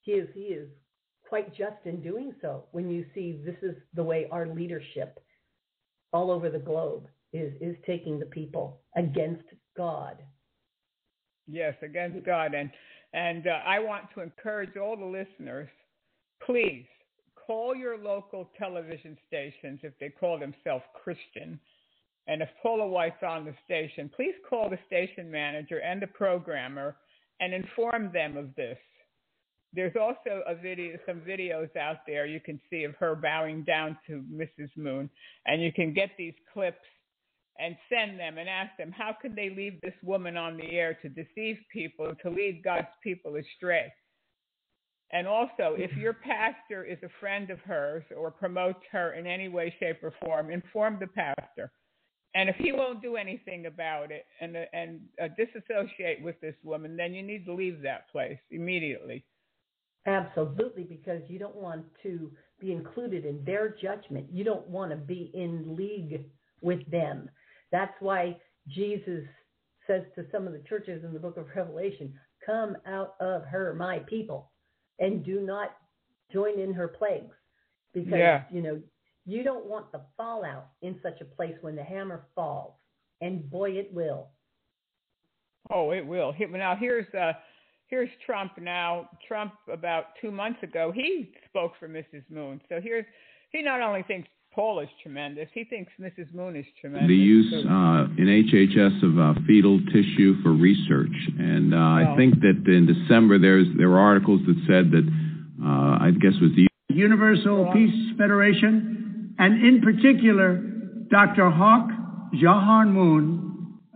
[0.00, 0.68] he is he is
[1.28, 2.64] quite just in doing so.
[2.72, 5.22] When you see this is the way our leadership
[6.12, 9.44] all over the globe is is taking the people against
[9.76, 10.22] God.
[11.46, 12.54] Yes, against God.
[12.54, 12.70] And
[13.14, 15.68] and uh, I want to encourage all the listeners,
[16.44, 16.86] please
[17.46, 21.58] call your local television stations if they call themselves Christian.
[22.28, 26.96] And if Paula White's on the station, please call the station manager and the programmer
[27.40, 28.78] and inform them of this.
[29.74, 33.96] There's also a video, some videos out there you can see of her bowing down
[34.06, 34.68] to Mrs.
[34.76, 35.08] Moon,
[35.46, 36.84] and you can get these clips
[37.58, 40.98] and send them and ask them how could they leave this woman on the air
[41.02, 43.92] to deceive people, to lead God's people astray.
[45.12, 49.48] And also, if your pastor is a friend of hers or promotes her in any
[49.48, 51.70] way, shape, or form, inform the pastor.
[52.34, 56.96] And if he won't do anything about it and and uh, disassociate with this woman,
[56.96, 59.22] then you need to leave that place immediately.
[60.06, 64.26] Absolutely, because you don't want to be included in their judgment.
[64.32, 66.24] You don't want to be in league
[66.60, 67.30] with them.
[67.70, 68.36] That's why
[68.68, 69.24] Jesus
[69.86, 73.72] says to some of the churches in the book of Revelation, Come out of her,
[73.74, 74.50] my people,
[74.98, 75.76] and do not
[76.32, 77.34] join in her plagues.
[77.92, 78.44] Because, Yeah.
[78.50, 78.82] you know,
[79.24, 82.74] you don't want the fallout in such a place when the hammer falls.
[83.20, 84.30] And boy, it will.
[85.70, 86.34] Oh, it will.
[86.50, 87.34] Now here's uh,
[87.92, 88.52] here's Trump.
[88.58, 92.24] Now Trump about two months ago he spoke for Mrs.
[92.30, 92.60] Moon.
[92.68, 93.04] So here's
[93.50, 96.32] he not only thinks Paul is tremendous, he thinks Mrs.
[96.34, 97.08] Moon is tremendous.
[97.08, 101.12] the use uh, in HHS of uh, fetal tissue for research.
[101.38, 105.06] And uh, I think that in December there's there were articles that said that
[105.62, 110.56] uh, I guess it was the Universal Peace Federation, and in particular,
[111.10, 111.50] Dr.
[111.50, 111.88] Hawk
[112.40, 113.41] Jahan Moon,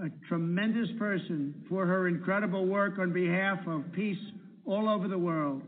[0.03, 4.19] a tremendous person for her incredible work on behalf of peace
[4.67, 5.63] all over the world.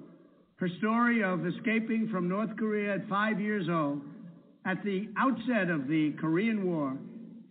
[0.56, 4.02] Her story of escaping from North Korea at five years old,
[4.66, 6.98] at the outset of the Korean War,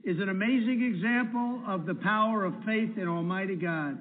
[0.04, 3.98] is an amazing example of the power of faith in Almighty God.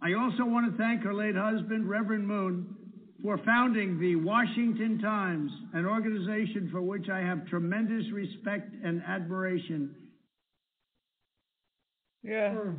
[0.00, 2.76] I also want to thank her late husband, Reverend Moon,
[3.22, 9.96] for founding the Washington Times, an organization for which I have tremendous respect and admiration.
[12.24, 12.54] Yeah.
[12.54, 12.72] Hmm.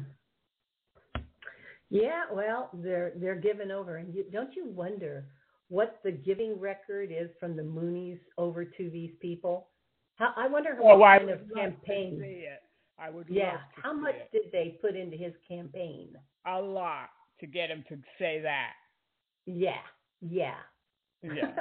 [1.90, 5.26] Yeah, well, they're they're given over, and you, don't you wonder
[5.70, 9.70] what the giving record is from the Moonies over to these people?
[10.16, 12.20] How, I wonder Oh, what I kind of would to campaign.
[12.22, 12.60] see it.
[12.98, 14.32] I would Yeah, love to how see much it.
[14.32, 16.16] did they put into his campaign?
[16.48, 18.74] A lot to get him to say that.
[19.46, 19.82] Yeah,
[20.22, 20.56] yeah,
[21.22, 21.52] Yeah.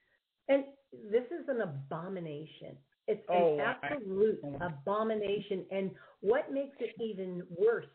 [0.48, 0.64] and
[1.10, 2.76] this is an abomination.
[3.06, 4.58] It's Oh, an I- absolute oh.
[4.60, 5.66] abomination.
[5.70, 7.86] And what makes it even worse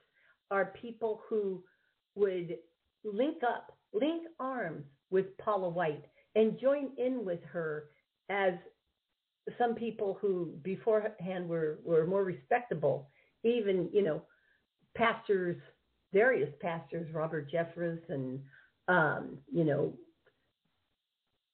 [0.51, 1.64] are people who
[2.16, 2.57] would
[3.03, 6.05] link up, link arms with Paula White
[6.36, 7.89] and join in with her
[8.30, 8.53] as
[9.57, 13.10] some people who beforehand were, were more respectable,
[13.43, 14.22] even, you know,
[14.95, 15.57] pastors,
[16.14, 18.39] various pastors, Robert Jeffress and,
[18.88, 19.93] um, you know,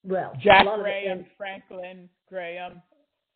[0.04, 2.82] well, Jack a lot of the- Graham, Franklin Graham,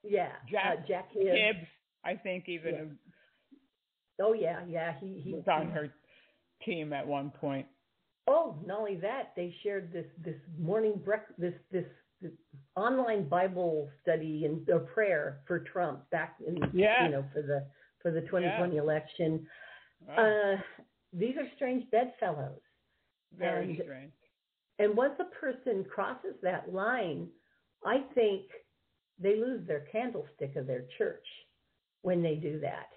[0.02, 1.30] yeah, Jack uh, Jack Hibbs.
[1.30, 1.66] Hibbs,
[2.04, 2.96] I think even
[4.22, 5.88] Oh yeah, yeah, he he was on her
[6.64, 7.66] team at one point.
[8.28, 11.86] Oh, not only that, they shared this this morning break this this,
[12.20, 12.32] this
[12.76, 17.04] online Bible study and a prayer for Trump back in Yeah.
[17.06, 17.66] you know for the
[18.02, 19.46] for the 2020 election.
[20.06, 20.16] Wow,
[20.56, 20.60] Uh,
[21.12, 22.60] these are strange bedfellows.
[23.36, 24.12] very and- strange.
[24.78, 27.28] And once a person crosses that line,
[27.84, 28.46] I think
[29.20, 31.26] they lose their candlestick of their church
[32.02, 32.88] when they do that,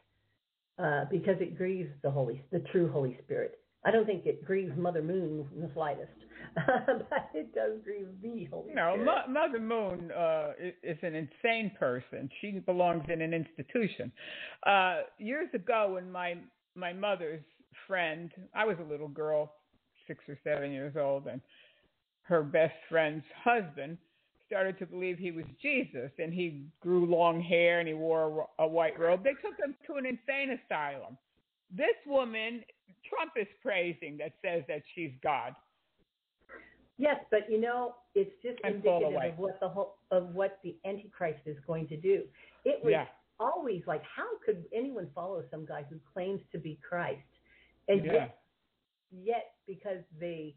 [0.84, 3.60] uh, because it grieves the Holy, the true Holy Spirit.
[3.86, 6.12] I don't think it grieves Mother Moon in the slightest,
[6.56, 9.06] but it does grieve the Holy No, Spirit.
[9.06, 10.52] Mo- Mother Moon uh,
[10.82, 12.30] is an insane person.
[12.40, 14.12] She belongs in an institution.
[14.66, 16.36] Uh, years ago, when my
[16.76, 17.44] my mother's
[17.86, 19.54] friend, I was a little girl,
[20.08, 21.42] six or seven years old, and
[22.24, 23.98] her best friend's husband
[24.54, 28.64] started to believe he was Jesus, and he grew long hair and he wore a,
[28.64, 29.24] a white robe.
[29.24, 31.18] They took him to an insane asylum.
[31.76, 32.64] This woman,
[33.10, 35.56] Trump is praising that says that she's God.
[37.00, 40.76] Yes, but you know, it's just fall indicative of what the whole, of what the
[40.86, 42.26] Antichrist is going to do.
[42.64, 43.08] It was Yeah.
[43.40, 47.22] always like, how could anyone follow some guy who claims to be Christ?
[47.88, 48.14] And Yeah.
[48.14, 48.38] yet,
[49.12, 50.54] yet because they,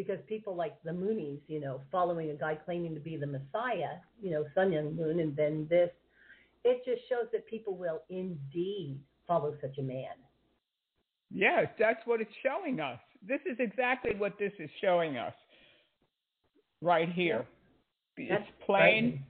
[0.00, 3.98] because people like the Moonies, you know, following a guy claiming to be the Messiah,
[4.22, 5.90] you know, Sun Myung Moon, and then this,
[6.64, 8.98] it just shows that people will indeed
[9.28, 10.16] follow such a man.
[11.30, 12.98] Yes, that's what it's showing us.
[13.28, 15.34] This is exactly what this is showing us
[16.80, 17.44] right here.
[18.16, 19.22] That's it's plain.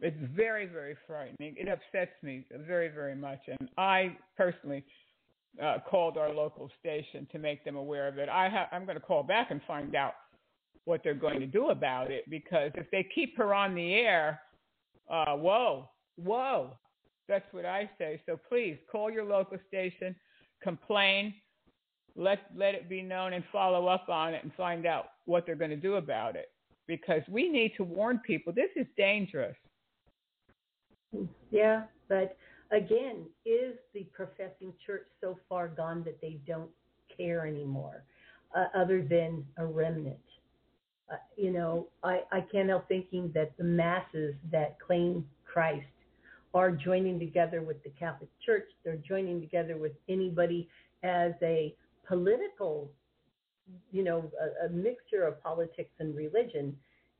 [0.00, 1.54] It's very, very frightening.
[1.56, 3.38] It upsets me very, very much.
[3.46, 4.84] And I personally
[5.62, 8.28] uh, called our local station to make them aware of it.
[8.28, 10.14] I ha- I'm going to call back and find out
[10.84, 14.40] what they're going to do about it because if they keep her on the air,
[15.10, 16.76] uh, whoa, whoa,
[17.28, 18.20] that's what I say.
[18.26, 20.14] So please call your local station,
[20.62, 21.34] complain,
[22.14, 25.54] let let it be known, and follow up on it and find out what they're
[25.54, 26.46] going to do about it
[26.86, 28.52] because we need to warn people.
[28.52, 29.56] This is dangerous.
[31.50, 32.36] Yeah, but
[32.70, 36.70] again, is the professing church so far gone that they don't
[37.16, 38.04] care anymore,
[38.56, 40.18] uh, other than a remnant?
[41.10, 45.86] Uh, you know, I, I can't help thinking that the masses that claim Christ
[46.54, 48.68] are joining together with the Catholic Church.
[48.84, 50.68] They're joining together with anybody
[51.02, 51.74] as a
[52.08, 52.90] political,
[53.92, 56.76] you know, a, a mixture of politics and religion.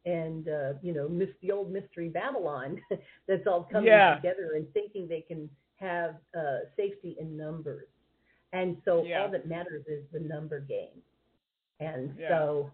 [0.06, 2.80] And uh, you know, miss the old mystery Babylon
[3.28, 4.14] that's all coming Yeah.
[4.16, 7.88] together and thinking they can have uh, safety in numbers.
[8.52, 9.22] And so Yeah.
[9.22, 11.02] all that matters is the number game.
[11.80, 12.28] And Yeah.
[12.28, 12.70] so,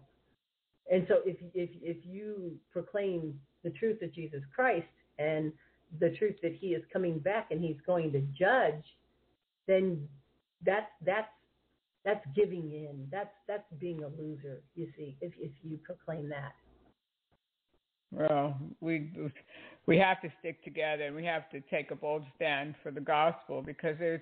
[0.91, 5.51] and so if if if you proclaim the truth of Jesus Christ and
[5.99, 8.85] the truth that He is coming back and He's going to judge,
[9.67, 10.07] then
[10.65, 11.31] that's that's
[12.05, 13.07] that's giving in.
[13.11, 14.61] That's that's being a loser.
[14.75, 16.53] You see, if if you proclaim that.
[18.13, 19.11] Well, we
[19.85, 23.01] we have to stick together and we have to take a bold stand for the
[23.01, 24.21] gospel because there's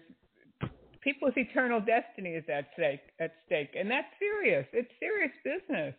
[1.02, 4.66] people's eternal destiny is at stake at stake and that's serious.
[4.72, 5.94] It's serious business.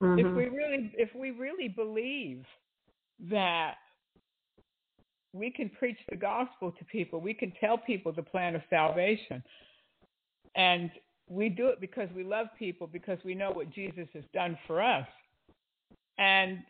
[0.00, 0.36] If mm-hmm.
[0.36, 2.44] we really if we really believe
[3.30, 3.74] that
[5.32, 9.42] we can preach the gospel to people, we can tell people the plan of salvation.
[10.54, 10.90] And
[11.28, 14.80] we do it because we love people because we know what Jesus has done for
[14.80, 15.06] us.
[16.18, 16.60] And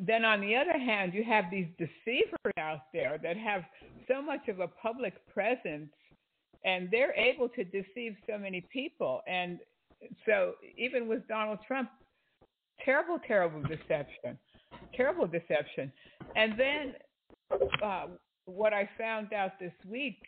[0.00, 3.62] then on the other hand, you have these deceivers out there that have
[4.08, 5.90] so much of a public presence
[6.64, 9.22] and they're able to deceive so many people.
[9.26, 9.58] And
[10.26, 11.88] so even with Donald Trump,
[12.84, 14.38] terrible, terrible deception,
[14.94, 15.92] terrible deception.
[16.34, 16.94] And then
[17.82, 18.06] uh,
[18.46, 20.18] what I found out this week,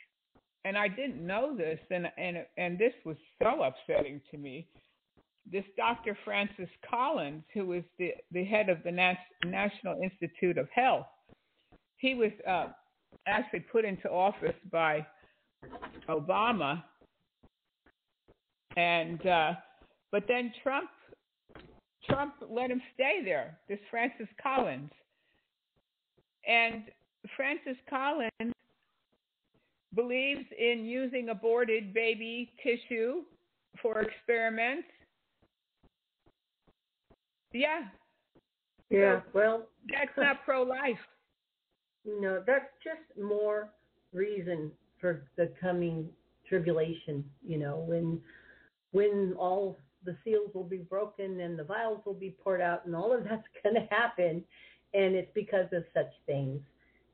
[0.64, 4.66] and I didn't know this, and and and this was so upsetting to me
[5.51, 6.16] this Dr.
[6.24, 11.07] Francis Collins, who was the, the head of the Nas- National Institute of Health,
[11.96, 12.68] he was uh,
[13.26, 15.05] actually put into office by
[16.09, 16.82] Obama,
[18.76, 19.53] and uh,
[20.12, 20.90] but then Trump
[22.09, 23.59] Trump let him stay there.
[23.68, 24.90] This Francis Collins,
[26.46, 26.84] and
[27.36, 28.53] Francis Collins
[29.94, 33.22] believes in using aborted baby tissue
[33.82, 34.88] for experiments
[37.59, 37.80] yeah,
[38.90, 39.20] Yeah.
[39.34, 40.98] Well, that's not pro-life.
[42.06, 43.70] No, that's just more
[44.12, 46.09] reason for the coming
[46.48, 47.24] tribulation.
[47.46, 48.20] You know, when
[48.92, 52.94] when all the seals will be broken and the vials will be poured out, and
[52.94, 54.44] all of that's going to happen,
[54.94, 56.61] and it's because of such things.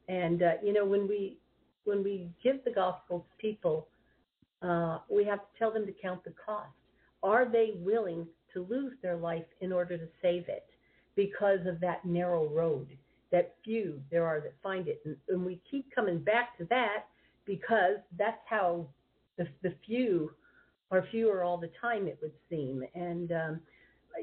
[0.09, 1.39] And uh, you know, when we
[1.85, 3.89] when we give the gospel to people,
[4.63, 6.69] uh, we have to tell them to count the cost.
[7.23, 10.67] are they willing to lose their life in order to save it
[11.17, 12.89] because of that narrow road?
[13.31, 15.01] That few there are that find it.
[15.05, 17.05] And, and we keep coming back to that
[17.45, 18.87] because that's how
[19.37, 20.31] the, the few
[20.91, 22.85] are fewer all the time, it would seem.
[22.95, 23.61] And, um,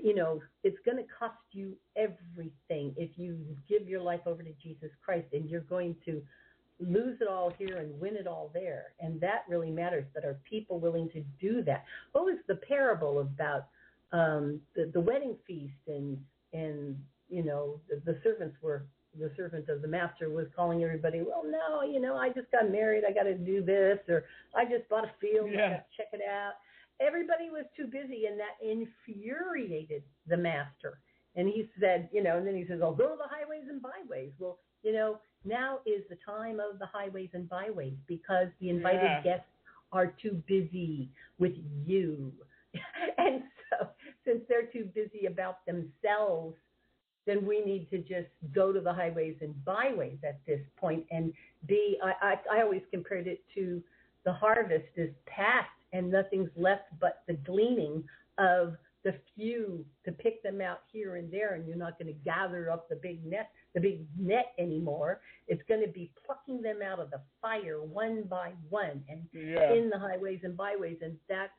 [0.02, 4.54] you know, it's going to cost you everything if you give your life over to
[4.64, 6.22] Jesus Christ and you're going to
[6.80, 8.94] lose it all here and win it all there.
[9.00, 10.06] And that really matters.
[10.14, 11.84] But are people willing to do that?
[12.14, 13.68] What was the parable about
[14.12, 16.18] um, the, the wedding feast and,
[16.54, 16.98] and,
[17.30, 18.86] you know, the, the servants were
[19.20, 22.72] the servant of the master was calling everybody, well, no, you know, I just got
[22.72, 23.04] married.
[23.08, 25.50] I got to do this, or I just bought a field.
[25.52, 25.66] Yeah.
[25.66, 26.54] I got to check it out.
[27.00, 31.00] Everybody was too busy, and that infuriated the master.
[31.36, 33.82] And he said, you know, and then he says, I'll go to the highways and
[33.82, 34.32] byways.
[34.40, 39.04] Well, you know, now is the time of the highways and byways because the invited
[39.04, 39.22] yeah.
[39.24, 39.46] guests
[39.92, 41.10] are too busy
[41.40, 41.54] with
[41.86, 42.32] you.
[43.18, 43.44] and
[44.26, 46.56] since they're too busy about themselves,
[47.26, 51.34] then we need to just go to the highways and byways at this point and
[51.68, 51.98] be.
[52.04, 53.82] I, I, I always compared it to
[54.26, 58.04] the harvest is past and nothing's left but the gleaning
[58.38, 62.20] of the few to pick them out here and there, and you're not going to
[62.24, 65.22] gather up the big net, the big net anymore.
[65.48, 69.74] It's going to be plucking them out of the fire one by one, and yeah.
[69.74, 71.52] in the highways and byways, and that's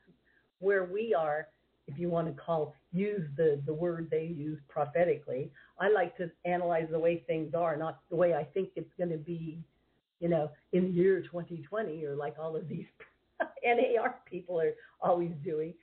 [0.59, 1.47] where we are
[1.87, 5.51] if you want to call use the the word they use prophetically.
[5.79, 9.09] I like to analyze the way things are, not the way I think it's going
[9.09, 9.59] to be,
[10.19, 12.85] you know, in the year 2020 or like all of these
[13.65, 15.73] NAR people are always doing.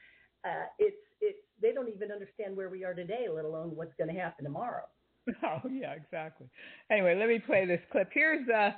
[0.44, 4.12] Uh, it's it's they don't even understand where we are today, let alone what's going
[4.14, 4.84] to happen tomorrow.
[5.44, 6.48] Oh yeah, exactly.
[6.90, 8.08] Anyway, let me play this clip.
[8.12, 8.70] Here's uh,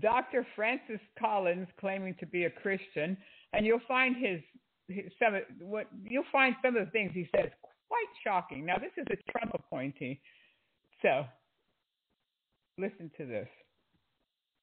[0.00, 0.46] Dr.
[0.54, 3.16] Francis Collins claiming to be a Christian,
[3.54, 4.40] and you'll find his
[5.18, 7.50] some of what you'll find some of the things he says
[7.88, 8.64] quite shocking.
[8.64, 10.20] Now this is a Trump appointee,
[11.02, 11.24] so
[12.78, 13.48] listen to this.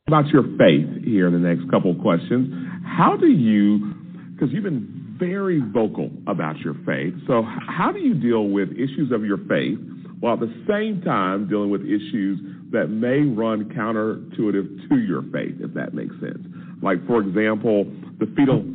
[0.08, 2.54] About your faith here in the next couple of questions.
[2.86, 3.94] How do you,
[4.34, 9.12] because you've been very vocal about your faith, so how do you deal with issues
[9.14, 9.80] of your faith
[10.20, 12.40] while at the same time dealing with issues
[12.72, 16.46] that may run counterintuitive to your faith, if that makes sense?
[16.82, 17.86] Like, for example,
[18.20, 18.66] the fetal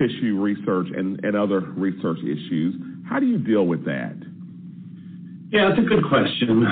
[0.00, 2.74] tissue research and, and other research issues.
[3.06, 4.16] How do you deal with that?
[5.52, 6.64] Yeah, it's a good question.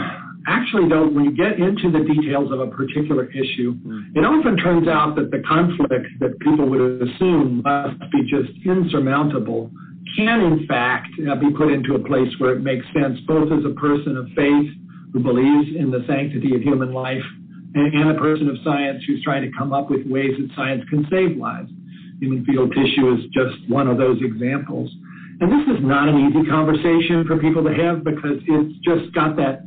[0.47, 3.77] Actually, though, when you get into the details of a particular issue,
[4.15, 9.71] it often turns out that the conflict that people would assume must be just insurmountable
[10.17, 13.61] can, in fact, uh, be put into a place where it makes sense, both as
[13.67, 14.73] a person of faith
[15.13, 17.25] who believes in the sanctity of human life
[17.75, 20.83] and, and a person of science who's trying to come up with ways that science
[20.89, 21.69] can save lives
[22.21, 24.91] human fetal tissue is just one of those examples.
[25.41, 29.37] And this is not an easy conversation for people to have because it's just got
[29.37, 29.63] that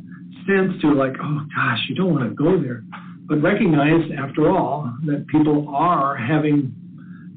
[0.46, 2.84] sense to like, oh gosh, you don't want to go there.
[3.26, 6.74] But recognize, after all, that people are having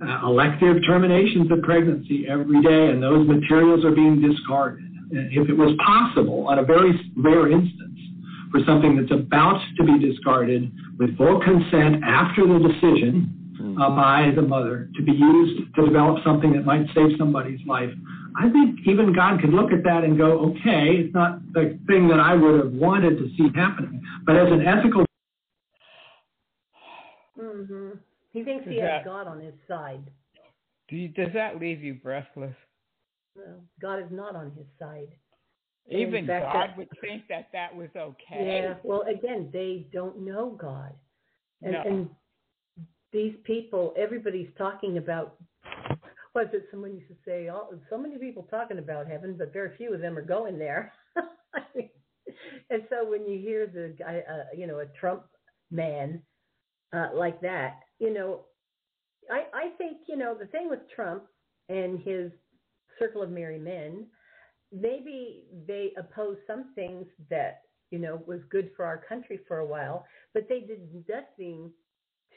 [0.01, 4.83] uh, elective terminations of pregnancy every day, and those materials are being discarded.
[5.11, 7.99] And if it was possible, on a very rare instance,
[8.51, 13.44] for something that's about to be discarded with full consent after the decision,
[13.79, 17.89] uh, by the mother to be used to develop something that might save somebody's life.
[18.37, 22.07] I think even God could look at that and go, okay, it's not the thing
[22.09, 25.05] that I would have wanted to see happening, but as an ethical.
[27.39, 27.89] Mm-hmm.
[28.31, 30.11] He thinks he has God on his side.
[30.89, 32.55] Do you, does that leave you breathless?
[33.35, 35.07] No, God is not on his side.
[35.89, 38.63] Even fact, God that, would think that that was okay.
[38.63, 38.73] Yeah.
[38.83, 40.93] Well, again, they don't know God,
[41.61, 41.81] and, no.
[41.85, 42.09] and
[43.15, 45.37] these people, everybody's talking about.
[46.35, 47.49] Was it someone used to say?
[47.49, 50.91] Oh, so many people talking about heaven, but very few of them are going there.
[51.75, 55.23] and so when you hear the guy, uh, you know, a Trump
[55.71, 56.21] man
[56.91, 58.41] uh, like that, you know,
[59.31, 61.23] I I think you know the thing with Trump
[61.69, 62.33] and his
[62.99, 64.07] circle of merry men,
[64.73, 67.61] maybe they oppose some things that
[67.91, 71.71] you know was good for our country for a while, but they did nothing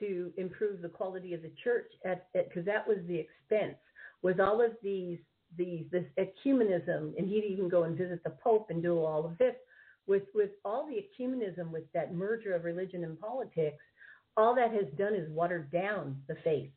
[0.01, 1.91] to improve the quality of the church
[2.35, 3.77] because that was the expense
[4.23, 5.19] with all of these
[5.57, 9.39] these this ecumenism and he'd even go and visit the pope and do all of
[9.39, 9.55] this
[10.07, 13.83] with with all the ecumenism with that merger of religion and politics
[14.37, 16.71] all that has done is watered down the faith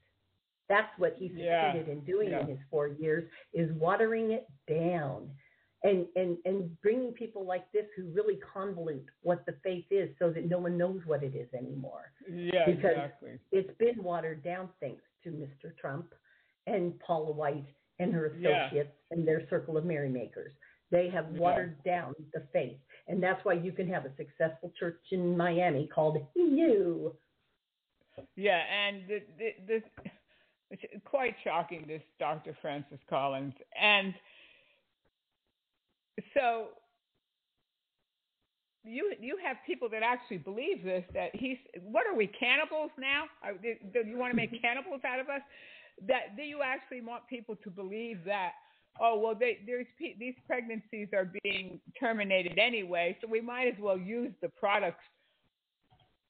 [0.70, 1.92] that's what he succeeded yeah.
[1.92, 2.42] in doing yeah.
[2.42, 5.30] in his four years is watering it down
[5.84, 10.30] and and and bringing people like this who really convolute what the faith is so
[10.30, 12.12] that no one knows what it is anymore.
[12.30, 13.40] Yeah, because exactly.
[13.52, 15.76] It's been watered down thanks to Mr.
[15.80, 16.14] Trump
[16.68, 17.66] and Paula White
[18.00, 18.66] and her Yeah.
[18.66, 20.54] associates and their circle of merrymakers.
[20.92, 21.40] They have Yeah.
[21.40, 22.78] watered down the faith.
[23.08, 27.16] And that's why you can have a successful church in Miami called VOUS.
[28.36, 29.84] Yeah, and the, the, the,
[30.70, 32.56] it's quite shocking, this Dr.
[32.62, 33.54] Francis Collins.
[33.80, 34.14] And
[36.34, 36.68] so
[38.84, 43.26] you you have people that actually believe this that he's what are we cannibals now?
[43.44, 45.42] Are- do you want to make cannibals out of us?
[46.08, 48.52] That do you actually want people to believe that
[49.00, 53.98] oh well they there's these pregnancies are being terminated anyway so we might as well
[53.98, 55.04] use the products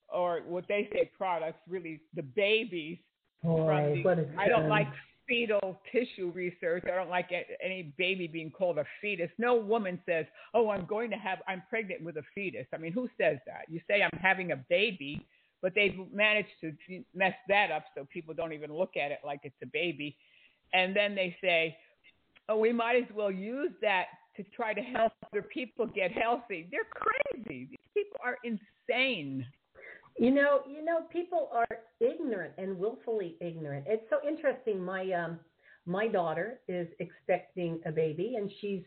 [0.10, 2.98] or what they say products really the babies
[3.44, 4.88] Boy, the, I don't like
[5.28, 6.84] fetal tissue research.
[6.86, 7.30] I don't like
[7.64, 9.30] any baby being called a fetus.
[9.38, 12.94] No woman says, "Oh, I'm going to have I'm pregnant with a fetus." I mean,
[12.94, 13.66] who says that?
[13.70, 15.26] You say I'm having a baby,
[15.62, 16.74] but they've managed to
[17.14, 20.18] mess that up so people don't even look at it like it's a baby.
[20.74, 21.78] And then they say,
[22.50, 24.06] "Oh, we might as well use that
[24.38, 27.68] to try to help other people get healthy." They're crazy.
[27.70, 29.46] These people are insane.
[30.18, 31.68] You know, you know, people are
[32.00, 33.86] ignorant and willfully ignorant.
[33.88, 34.84] It's so interesting.
[34.84, 35.40] My um,
[35.86, 38.84] my daughter is expecting a baby, and she's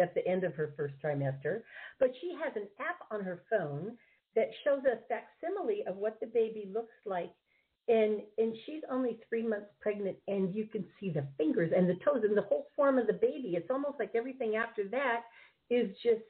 [0.00, 1.62] at the end of her first trimester.
[1.98, 3.96] But she has an app on her phone
[4.34, 7.32] that shows a facsimile of what the baby looks like,
[7.88, 11.98] and and she's only three months pregnant, and you can see the fingers and the
[12.04, 13.54] toes and the whole form of the baby.
[13.56, 15.22] It's almost like everything after that
[15.70, 16.22] is just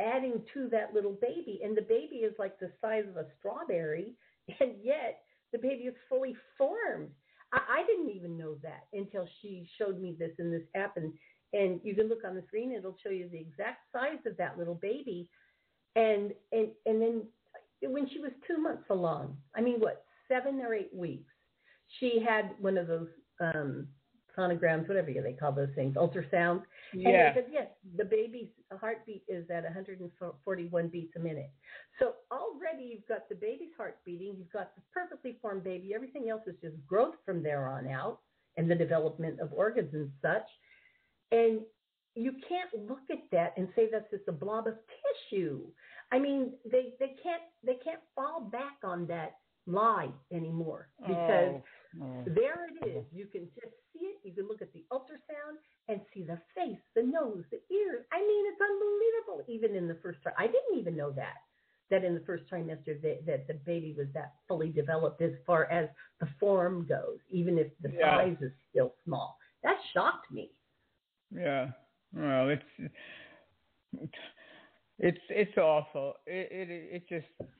[0.00, 1.60] adding to that little baby.
[1.62, 4.14] And the baby is like the size of a strawberry,
[4.60, 5.22] and yet
[5.52, 7.10] the baby is fully formed.
[7.52, 10.96] I, I didn't even know that until she showed me this in this app.
[10.96, 11.12] And,
[11.52, 14.58] and you can look on the screen, it'll show you the exact size of that
[14.58, 15.28] little baby.
[15.96, 17.22] And, and, and then
[17.82, 21.32] when she was two months along, I mean, what, seven or eight weeks,
[21.98, 23.08] she had one of those
[23.40, 23.88] um,
[24.36, 26.62] sonograms, whatever they call those things, ultrasounds.
[26.94, 27.34] Yeah.
[27.34, 28.48] said, yes, the baby's
[28.80, 31.50] heartbeat is at 141 beats a minute.
[31.98, 35.92] So already you've got the baby's heart beating, you've got the perfectly formed baby.
[35.94, 38.20] Everything else is just growth from there on out
[38.56, 40.46] and the development of organs and such.
[41.32, 41.60] And
[42.14, 44.74] you can't look at that and say that's just a blob of
[45.30, 45.60] tissue.
[46.12, 51.62] I mean, they, they can't they can't fall back on that lie anymore because Oh,
[52.00, 52.22] oh.
[52.26, 53.04] there it is.
[53.12, 54.18] You can just see it.
[54.22, 58.04] You can look at the ultrasound and see the face, the nose, the ears.
[58.12, 59.44] I mean, it's unbelievable.
[59.48, 61.36] Even in the first trimester, I didn't even know that
[61.90, 65.64] that in the first trimester that, that the baby was that fully developed as far
[65.72, 65.88] as
[66.20, 68.16] the form goes, even if the Yeah.
[68.16, 69.36] size is still small.
[69.62, 70.52] That shocked me.
[71.32, 71.72] Yeah.
[72.12, 72.92] Well, it's
[74.98, 76.14] it's it's awful.
[76.26, 77.50] It it it just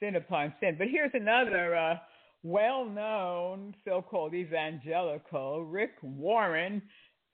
[0.00, 0.76] sin upon sin.
[0.78, 1.98] But here's another uh,
[2.42, 6.82] well-known so-called evangelical, Rick Warren,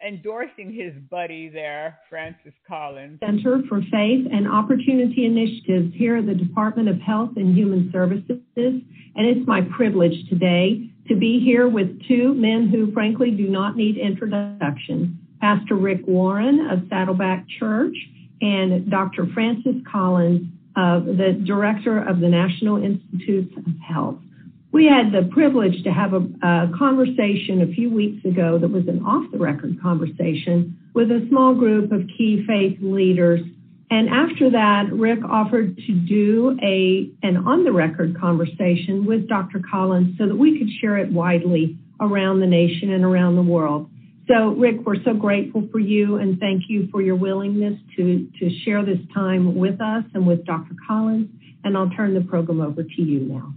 [0.06, 3.18] endorsing his buddy there, Francis Collins.
[3.20, 8.40] Center for Faith and Opportunity Initiatives here at the Department of Health and Human Services.
[8.56, 13.76] And it's my privilege today to be here with two men who, frankly, do not
[13.76, 17.94] need introduction Pastor Rick Warren of Saddleback Church
[18.40, 19.26] and Dr.
[19.34, 24.18] Francis Collins, of the Director of the National Institutes of Health.
[24.74, 28.88] We had the privilege to have a, a conversation a few weeks ago that was
[28.88, 33.40] an off the record conversation with a small group of key faith leaders.
[33.92, 39.62] And after that, Rick offered to do a, an on the record conversation with Dr.
[39.70, 43.88] Collins so that we could share it widely around the nation and around the world.
[44.26, 48.50] So, Rick, we're so grateful for you and thank you for your willingness to, to
[48.64, 50.74] share this time with us and with Dr.
[50.84, 51.28] Collins.
[51.62, 53.54] And I'll turn the program over to you now.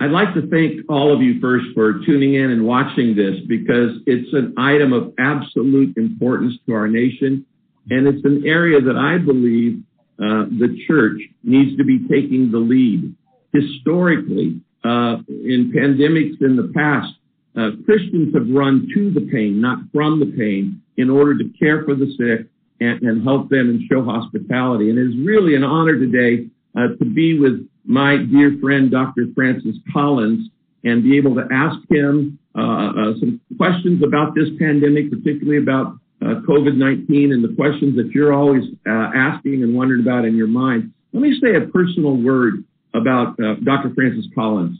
[0.00, 3.96] I'd like to thank all of you first for tuning in and watching this because
[4.06, 7.44] it's an item of absolute importance to our nation.
[7.90, 9.82] And it's an area that I believe
[10.20, 13.12] uh, the church needs to be taking the lead.
[13.52, 17.14] Historically, uh, in pandemics in the past,
[17.56, 21.84] uh, Christians have run to the pain, not from the pain, in order to care
[21.84, 22.46] for the sick
[22.80, 24.90] and, and help them and show hospitality.
[24.90, 26.46] And it is really an honor today
[26.76, 29.26] uh, to be with my dear friend, Dr.
[29.34, 30.50] Francis Collins,
[30.84, 35.94] and be able to ask him uh, uh, some questions about this pandemic, particularly about
[36.22, 40.46] uh, COVID-19 and the questions that you're always uh, asking and wondering about in your
[40.46, 40.92] mind.
[41.12, 42.64] Let me say a personal word
[42.94, 43.94] about Dr.
[43.94, 44.78] Francis Collins.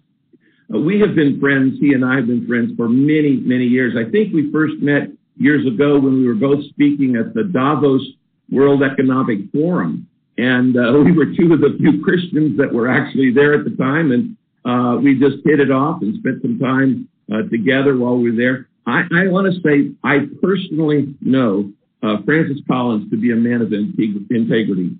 [0.69, 3.95] We have been friends, he and I have been friends for many, many years.
[3.97, 8.03] I think we first met years ago when we were both speaking at the Davos
[8.51, 10.07] World Economic Forum.
[10.39, 13.77] And uh, we were two of the few Christians that were actually there at the
[13.77, 14.13] time.
[14.13, 18.31] And uh, we just hit it off and spent some time uh, together while we
[18.31, 18.69] were there.
[18.87, 21.71] I, I want to say I personally know
[22.03, 24.97] uh, Francis Collins to be a man of integ- integrity.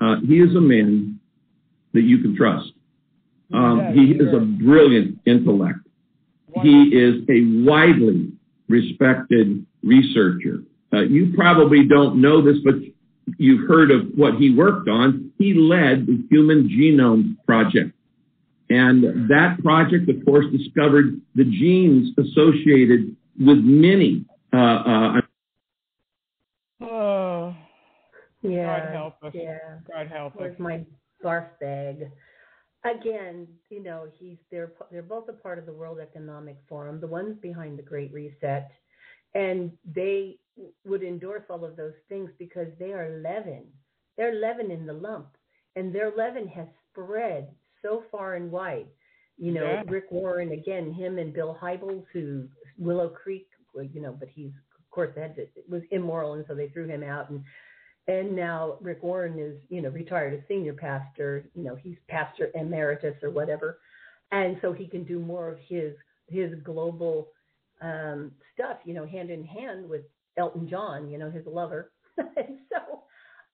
[0.00, 1.18] Uh, he is a man
[1.92, 2.72] that you can trust.
[3.52, 5.80] Um, Yeah, he is a brilliant intellect.
[6.62, 8.32] He is a widely
[8.68, 10.62] respected researcher.
[10.92, 12.74] Uh, you probably don't know this, but
[13.38, 15.32] you've heard of what he worked on.
[15.38, 17.92] He led the Human Genome Project.
[18.68, 25.20] And that project, of course, discovered the genes associated with many uh, uh,
[26.80, 27.54] Oh,
[28.42, 28.80] Yeah.
[28.80, 29.32] God help us.
[29.34, 29.58] Yeah.
[29.90, 30.40] God help us.
[30.40, 30.84] Where's my
[31.24, 32.10] barf bag?
[32.84, 37.00] Again, you know, he's they're they're both a part of the World Economic Forum.
[37.00, 38.70] The one's behind the Great Reset,
[39.34, 40.38] and they
[40.84, 43.64] would endorse all of those things because they are leaven.
[44.16, 45.36] They're leaven in the lump,
[45.76, 47.48] and their leaven has spread
[47.82, 48.86] so far and wide.
[49.36, 49.82] You know, Yeah.
[49.86, 52.48] Rick Warren again, him and Bill Hybels, who
[52.78, 56.86] Willow Creek, you know, but he's of course it was immoral, and so they threw
[56.86, 57.28] him out.
[57.28, 57.44] And
[58.08, 61.50] and now Rick Warren is, you know, retired as senior pastor.
[61.54, 63.78] You know, he's pastor emeritus or whatever,
[64.32, 65.94] and so he can do more of his
[66.28, 67.28] his global
[67.82, 68.78] um, stuff.
[68.84, 70.02] You know, hand in hand with
[70.36, 71.08] Elton John.
[71.08, 71.92] You know, his lover.
[72.18, 73.02] and so,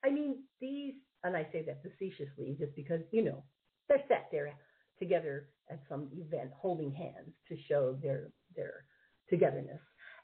[0.05, 3.43] I mean, these, and I say that facetiously, just because you know
[3.89, 4.55] they're sat there
[4.99, 8.85] together at some event holding hands to show their their
[9.29, 9.81] togetherness.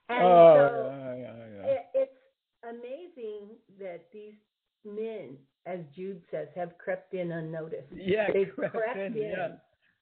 [0.08, 1.70] And oh, so yeah, yeah, yeah.
[1.70, 2.12] it, it's
[2.64, 4.34] amazing that these
[4.84, 5.36] men,
[5.66, 7.92] as Jude says, have crept in unnoticed.
[7.94, 9.58] Yeah, They've crept crept in, in.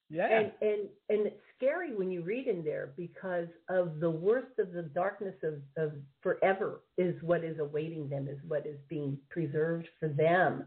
[0.09, 0.27] Yeah.
[0.31, 4.71] And, and and it's scary when you read in there because of the worst of
[4.71, 9.87] the darkness of, of forever is what is awaiting them, is what is being preserved
[9.99, 10.65] for them.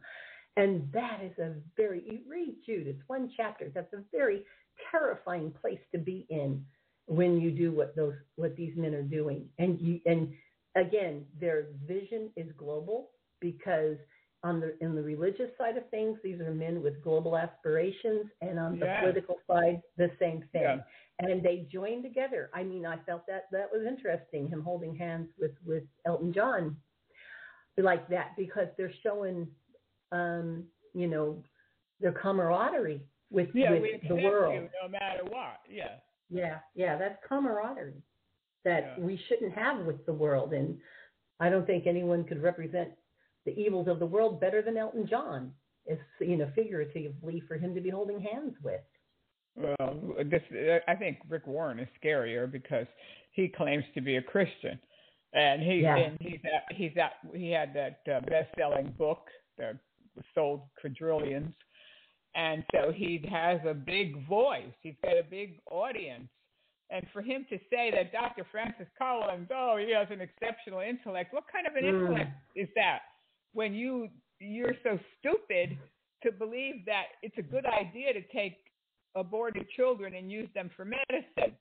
[0.56, 3.70] And that is a very you read Jude, it's one chapter.
[3.74, 4.44] That's a very
[4.90, 6.64] terrifying place to be in
[7.06, 9.48] when you do what those what these men are doing.
[9.58, 10.34] And you and
[10.76, 13.10] again, their vision is global
[13.40, 13.96] because
[14.42, 18.58] on the in the religious side of things, these are men with global aspirations, and
[18.58, 20.62] on the political side, the same thing.
[20.62, 20.78] Yeah.
[21.18, 22.50] And they joined together.
[22.54, 24.48] I mean, I felt that that was interesting.
[24.48, 26.76] Him holding hands with with Elton John,
[27.76, 29.46] like that, because they're showing,
[30.12, 30.64] um,
[30.94, 31.42] you know,
[32.00, 34.68] their camaraderie with, yeah, with the world.
[34.82, 35.60] no matter what.
[35.70, 35.96] Yeah.
[36.30, 38.02] Yeah, yeah, that's camaraderie
[38.64, 39.04] that Yeah.
[39.04, 40.52] we shouldn't have with the world.
[40.52, 40.80] And
[41.40, 42.92] I don't think anyone could represent
[43.44, 45.52] the evils of the world better than Elton John,
[45.86, 48.80] is you know, figuratively for him to be holding hands with.
[49.56, 50.42] Well, this
[50.86, 52.86] I think Rick Warren is scarier because
[53.32, 54.78] he claims to be a Christian,
[55.32, 55.96] and he Yeah.
[55.96, 59.28] and he's at, he's at, he had that uh, best-selling book
[59.58, 59.76] that
[60.34, 61.52] sold quadrillions,
[62.34, 64.72] and so he has a big voice.
[64.82, 66.28] He's got a big audience,
[66.90, 68.46] and for him to say that Dr.
[68.52, 71.32] Francis Collins, oh, he has an exceptional intellect.
[71.34, 72.00] What kind of an Mm.
[72.00, 73.00] intellect is that?
[73.52, 75.76] When you you're so stupid
[76.22, 78.56] to believe that it's a good idea to take
[79.14, 81.56] aborted children and use them for medicine.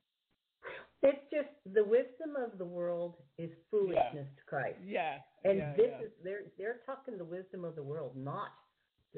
[1.01, 4.77] It's just the wisdom of the world is foolishness to Christ.
[4.85, 5.15] Yeah.
[5.45, 6.05] And yeah, this yeah.
[6.05, 8.49] is they're they're talking the wisdom of the world, not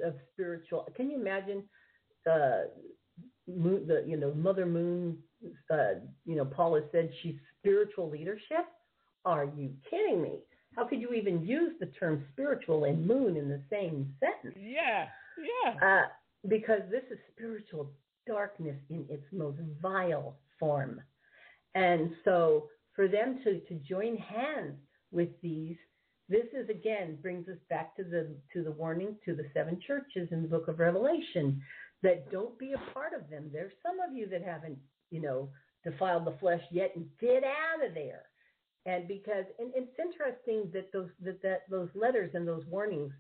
[0.06, 0.88] of spiritual.
[0.96, 1.64] Can you imagine
[2.32, 2.66] uh,
[3.48, 5.18] moon, the you know Mother Moon?
[5.72, 8.66] Uh, you know, Paula said she's spiritual leadership.
[9.26, 10.40] Are you kidding me?
[10.76, 14.58] How could you even use the term spiritual and moon in the same sentence?
[14.60, 15.08] Yeah.
[15.38, 15.74] Yeah.
[15.82, 16.08] Uh,
[16.48, 17.92] because this is spiritual
[18.26, 21.02] darkness in its most vile form.
[21.76, 24.78] And so for them to, to join hands
[25.12, 25.78] with these,
[26.30, 30.30] this is again brings us back to the to the warning to the seven churches
[30.32, 31.62] in the book of Revelation
[32.04, 33.50] that don't be a part of them.
[33.52, 34.78] There's some of you that haven't,
[35.12, 35.50] you know,
[35.84, 38.24] defiled the flesh yet and get out of there.
[38.86, 43.14] And because and it's interesting that those that, that those letters and those warnings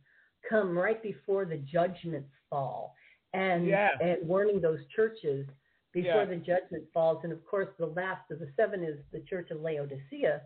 [0.49, 2.95] come right before the judgments fall
[3.33, 3.89] and Yeah.
[4.01, 5.47] and warning those churches
[5.93, 6.25] before Yeah.
[6.25, 7.23] the judgment falls.
[7.23, 10.41] And of course, the last of the seven is the church of Laodicea,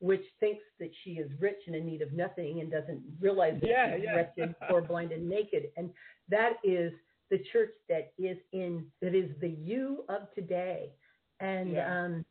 [0.00, 3.68] which thinks that she is rich and in need of nothing and doesn't realize that
[3.70, 4.16] Yeah, she's yeah.
[4.16, 5.70] wretched, poor, blind, and naked.
[5.76, 5.90] And
[6.28, 6.92] that is
[7.30, 10.92] the church that is in that is the you of today.
[11.40, 12.24] And um,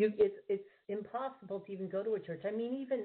[0.00, 2.42] you, it's it's impossible to even go to a church.
[2.46, 3.00] I mean, even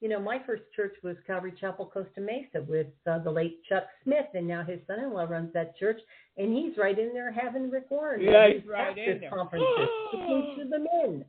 [0.00, 3.84] you know, my first church was Calvary Chapel, Costa Mesa, with uh, the late Chuck
[4.04, 5.98] Smith, and now his son-in-law runs that church,
[6.36, 9.30] and he's right in there having Rick Warren Yeah, he's right in there.
[9.30, 11.24] conferences, speaking to the men,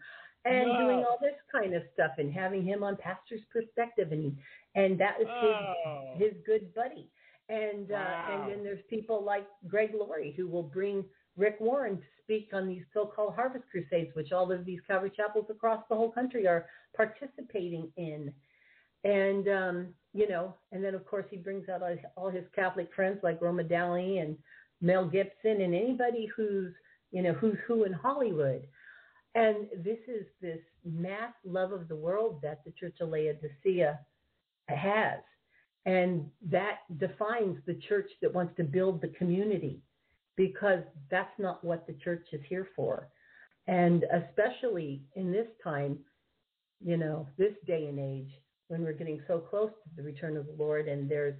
[0.45, 0.77] and Wow.
[0.77, 4.37] doing all this kind of stuff, and having him on Pastor's Perspective, and
[4.75, 6.13] and that was Oh.
[6.19, 7.09] his his good buddy,
[7.49, 11.03] and uh, and then there's people like Greg Laurie who will bring
[11.39, 15.45] Rick Warren to speak on these so-called harvest crusades, which all of these Calvary chapels
[15.49, 16.65] across the whole country are
[16.95, 18.31] participating in.
[19.05, 21.81] And um, you know, and then of course he brings out
[22.17, 24.37] all his, Catholic friends like Roma Downey and
[24.81, 26.73] Mel Gibson and anybody who's
[27.11, 28.67] you know who's who in Hollywood.
[29.35, 33.99] And this is this mass love of the world that the Church of Laodicea
[34.67, 35.19] has.
[35.85, 39.81] And that defines the church that wants to build the community
[40.39, 40.79] because
[41.11, 43.09] that's not what the church is here for.
[43.67, 45.99] And especially in this time,
[46.81, 48.31] you know, this day and age,
[48.69, 51.35] when we're getting so close to the return of the Lord and there's,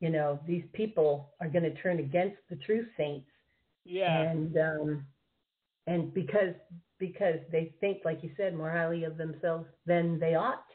[0.00, 3.30] you know, these people are going to turn against the true saints.
[3.86, 4.20] Yeah.
[4.20, 5.06] And, um,
[5.86, 6.54] and because,
[6.98, 10.66] because they think, like you said, more highly of themselves than they ought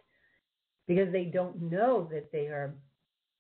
[0.87, 2.73] because they don't know that they are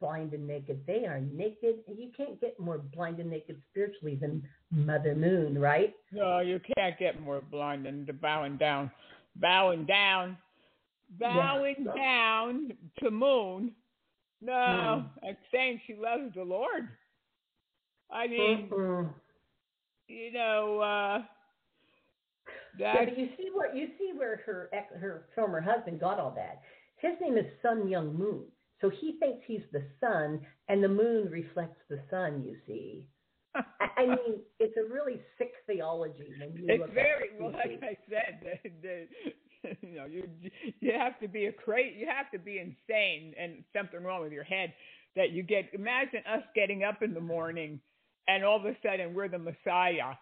[0.03, 0.83] blind and naked.
[0.85, 5.57] They are naked, and you can't get more blind and naked spiritually than Mother Moon,
[5.57, 5.95] right?
[6.11, 8.91] No, you can't get more blind than the bowing down,
[9.37, 10.37] bowing down,
[11.17, 11.93] bowing Yeah.
[11.95, 13.73] down to Moon.
[14.41, 15.09] No, Mm.
[15.27, 16.89] and saying she loves the Lord.
[18.09, 19.13] I mean, Mm-mm.
[20.09, 21.23] you know, uh,
[22.77, 26.31] Yeah, but you see where you see where her ex, her former husband got all
[26.31, 26.61] that.
[26.97, 28.43] His name is Sun Myung Moon,
[28.83, 32.43] so he thinks he's the sun, and the moon reflects the sun.
[32.45, 33.07] You see,
[33.55, 33.61] I,
[34.05, 37.53] mean, it's a really sick theology when you it's very well.
[37.53, 37.79] Like.
[37.81, 39.07] I said, the,
[39.63, 40.27] the, you know, you
[40.81, 44.33] you have to be a cra- you have to be insane and something wrong with
[44.33, 44.73] your head
[45.15, 45.69] that you get.
[45.73, 47.79] Imagine us getting up in the morning,
[48.27, 50.15] and all of a sudden we're the Messiah,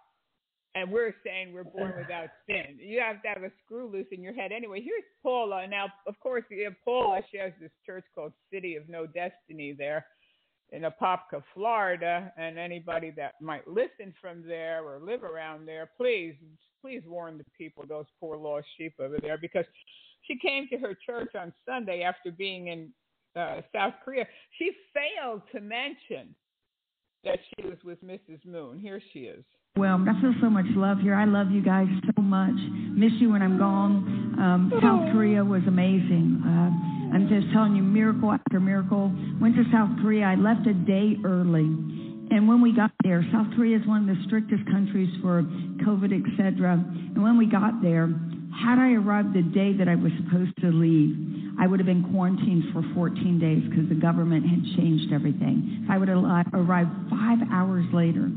[0.76, 2.78] and we're saying we're born without sin.
[2.80, 4.52] You have to have a screw loose in your head.
[4.52, 5.68] Anyway, here's Paula.
[5.68, 6.44] Now, of course,
[6.86, 10.06] Paula she has this church called City of No Destiny there
[10.72, 16.36] in Apopka, Florida, and anybody that might listen from there or live around there, please,
[16.82, 19.66] please warn the people, those poor lost sheep over there, because
[20.22, 22.90] she came to her church on Sunday after being in
[23.36, 24.26] uh, South Korea.
[24.58, 26.34] She failed to mention
[27.26, 28.46] that she was with Mrs.
[28.46, 28.80] Moon.
[28.80, 29.44] Here she is.
[29.78, 31.16] Well, I feel so much love here.
[31.16, 32.60] I love you guys so much.
[32.92, 34.36] Miss you when I'm gone.
[34.38, 36.44] Um, South Korea was amazing.
[36.44, 39.16] Uh, I'm just telling you, miracle after miracle.
[39.40, 40.26] Went to South Korea.
[40.26, 41.72] I left a day early.
[42.36, 45.44] And when we got there, South Korea is one of the strictest countries for
[45.88, 46.74] COVID, etc.
[46.76, 48.12] And when we got there,
[48.52, 51.16] had I arrived the day that I was supposed to leave,
[51.60, 55.88] I would have been quarantined for 14 days because the government had changed everything.
[55.90, 58.28] I would have arrived five hours later.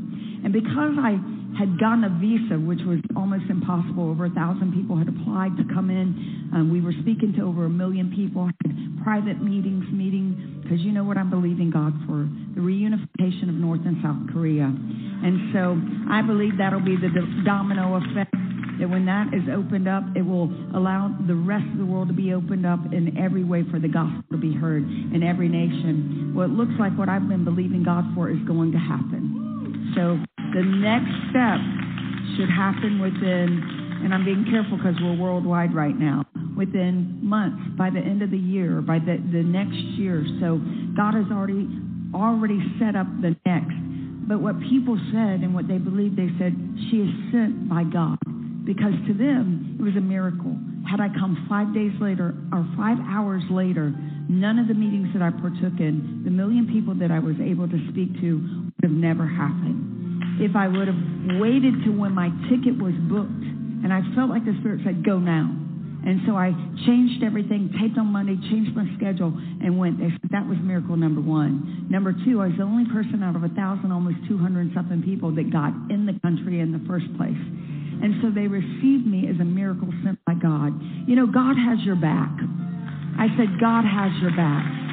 [0.45, 1.17] And because I
[1.57, 5.63] had gotten a visa, which was almost impossible, over a thousand people had applied to
[5.73, 6.51] come in.
[6.53, 10.91] Um, we were speaking to over a million people, had private meetings, meeting, because you
[10.91, 14.65] know what I'm believing God for the reunification of North and South Korea.
[14.69, 15.79] And so
[16.11, 18.35] I believe that'll be the do- domino effect
[18.77, 22.13] that when that is opened up, it will allow the rest of the world to
[22.13, 26.33] be opened up in every way for the gospel to be heard in every nation.
[26.35, 29.54] Well, it looks like what I've been believing God for is going to happen.
[29.93, 30.17] So
[30.55, 31.59] the next step
[32.35, 33.61] should happen within,
[34.03, 36.25] and I'm being careful because we're worldwide right now,
[36.57, 40.25] within months, by the end of the year, by the, the next year.
[40.39, 40.59] So
[40.95, 41.67] God has already
[42.13, 43.75] already set up the next.
[44.27, 46.55] But what people said and what they believed, they said,
[46.89, 48.17] she is sent by God.
[48.65, 50.57] Because to them, it was a miracle.
[50.89, 53.93] Had I come five days later or five hours later,
[54.27, 57.69] none of the meetings that I partook in, the million people that I was able
[57.69, 60.41] to speak to, would have never happened.
[60.41, 61.01] If I would have
[61.37, 63.45] waited to when my ticket was booked,
[63.85, 65.45] and I felt like the Spirit said, go now.
[66.05, 66.53] And so I
[66.85, 69.97] changed everything, taped on Monday, changed my schedule, and went.
[69.97, 71.89] Said that was miracle number one.
[71.89, 75.33] Number two, I was the only person out of a thousand, almost 200 something people
[75.33, 77.37] that got in the country in the first place.
[78.03, 80.73] And so they received me as a miracle sent by God.
[81.07, 82.31] You know, God has your back.
[83.17, 84.85] I said, God has your back.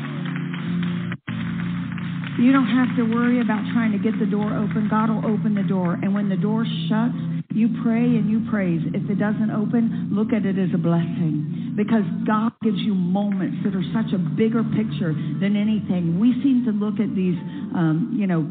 [2.38, 4.88] You don't have to worry about trying to get the door open.
[4.88, 5.98] God will open the door.
[6.00, 7.18] And when the door shuts,
[7.54, 8.80] you pray and you praise.
[8.94, 11.74] If it doesn't open, look at it as a blessing.
[11.76, 16.18] Because God gives you moments that are such a bigger picture than anything.
[16.18, 17.36] We seem to look at these,
[17.76, 18.48] um, you know,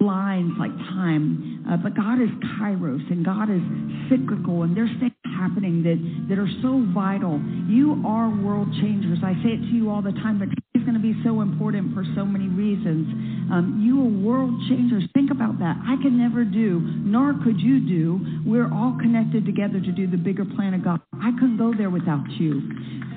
[0.00, 3.62] lines like time, uh, but God is kairos and God is
[4.08, 7.40] cyclical, and there's things happening that, that are so vital.
[7.68, 9.18] You are world changers.
[9.22, 11.94] I say it to you all the time, but it's going to be so important
[11.94, 13.08] for so many reasons.
[13.52, 15.04] Um, you are world changers.
[15.12, 15.76] Think about that.
[15.84, 18.20] I can never do, nor could you do.
[18.46, 21.00] We're all connected together to do the bigger plan of God.
[21.12, 22.62] I couldn't go there without you.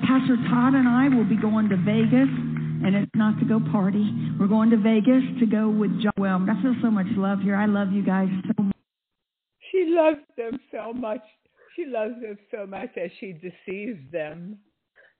[0.04, 2.28] Pastor Todd and I will be going to Vegas
[2.84, 4.04] and it's not to go party.
[4.38, 6.44] We're going to Vegas to go with John Well.
[6.48, 7.56] I feel so much love here.
[7.56, 8.76] I love you guys so much.
[9.72, 11.22] she loves them so much.
[11.76, 14.58] She loves them so much that she deceives them.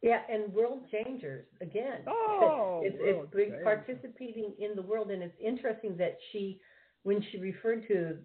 [0.02, 2.02] Yeah, and world changers again.
[2.06, 6.60] Oh, it's, it's big participating in the world, and it's interesting that she,
[7.02, 8.18] when she referred to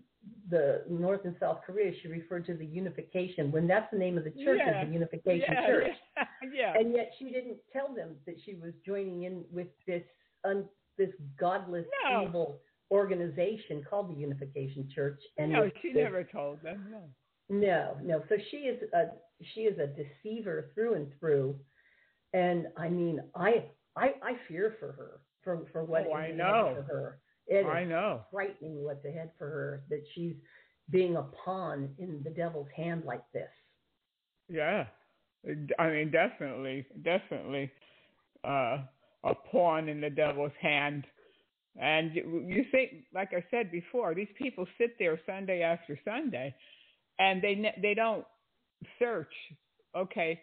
[0.50, 3.52] the North and South Korea, she referred to the unification.
[3.52, 4.82] When that's the name of the church, Yeah.
[4.84, 6.74] is the Unification yeah, Church, Yeah, yeah.
[6.80, 10.04] and yet she didn't tell them that she was joining in with this
[10.44, 10.66] un,
[10.98, 11.10] this
[11.40, 12.24] godless, No.
[12.28, 12.60] evil
[12.92, 15.20] organization called the Unification Church.
[15.38, 16.88] And no, she this- never told them.
[16.92, 17.02] No.
[17.50, 18.24] no, no.
[18.30, 19.06] So she is a
[19.54, 21.60] she is a deceiver through and through,
[22.34, 23.66] and I mean, I
[23.96, 26.74] I, I fear for her for for what Oh, I know.
[26.76, 27.20] for her.
[27.48, 28.22] It I is know.
[28.32, 30.36] frightening what's ahead for her that she's
[30.90, 33.50] being a pawn in the devil's hand like this.
[34.50, 34.86] Yeah,
[35.80, 37.72] I mean, definitely, definitely,
[38.44, 38.80] uh,
[39.24, 41.06] a pawn in the devil's hand.
[41.80, 46.54] And you you think, like I said before, these people sit there Sunday after Sunday,
[47.20, 48.26] and they ne- they don't
[49.00, 49.34] search.
[49.96, 50.40] Okay,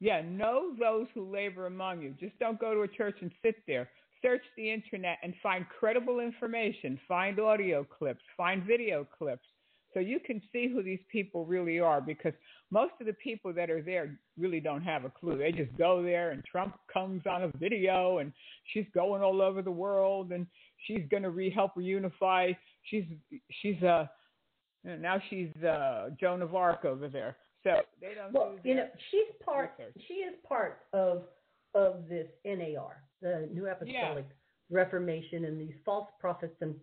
[0.00, 2.14] yeah, know those who labor among you.
[2.18, 3.88] Just don't go to a church and sit there.
[4.24, 6.98] Search the internet and find credible information.
[7.06, 8.22] Find audio clips.
[8.36, 9.44] Find video clips.
[9.92, 12.32] So you can see who these people really are because
[12.72, 15.38] most of the people that are there really don't have a clue.
[15.38, 18.32] They just go there and Trump comes on a video and
[18.72, 20.46] she's going all over the world and
[20.86, 22.56] she's going to re- help reunify.
[22.90, 23.04] She's
[23.62, 24.06] she's uh
[24.82, 27.36] now she's uh Joan of Arc over there.
[27.62, 29.74] So they don't Well, do you know, she's part.
[29.78, 29.94] research.
[30.08, 31.22] She is part of
[31.76, 34.26] of this NAR, the New Apostolic
[34.70, 36.74] Reformation, and these false prophets and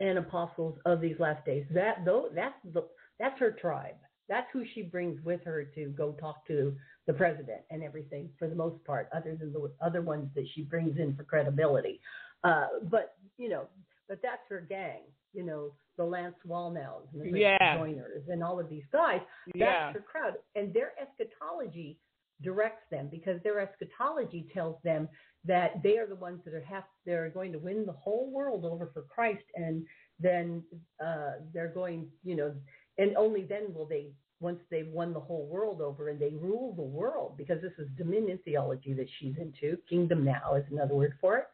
[0.00, 1.66] and apostles of these last days.
[1.74, 2.84] That though that's the
[3.18, 3.96] that's her tribe.
[4.28, 6.74] That's who she brings with her to go talk to
[7.06, 10.62] the president and everything for the most part, other than the other ones that she
[10.62, 12.00] brings in for credibility.
[12.44, 13.64] Uh, but you know,
[14.08, 15.00] but that's her gang.
[15.32, 17.76] You know, the Lance Wallnaus and the Yeah.
[17.78, 19.20] Joyners and all of these guys.
[19.54, 19.92] Yeah.
[19.92, 21.98] That's her crowd, and their eschatology
[22.42, 25.08] directs them because their eschatology tells them
[25.48, 28.64] that they are the ones that are have they're going to win the whole world
[28.64, 29.84] over for Christ, and
[30.20, 30.62] then
[31.04, 32.54] uh, they're going, you know,
[32.98, 36.72] and only then will they once they've won the whole world over and they rule
[36.76, 39.76] the world because this is dominion theology that she's into.
[39.88, 41.46] Kingdom now is another word for it,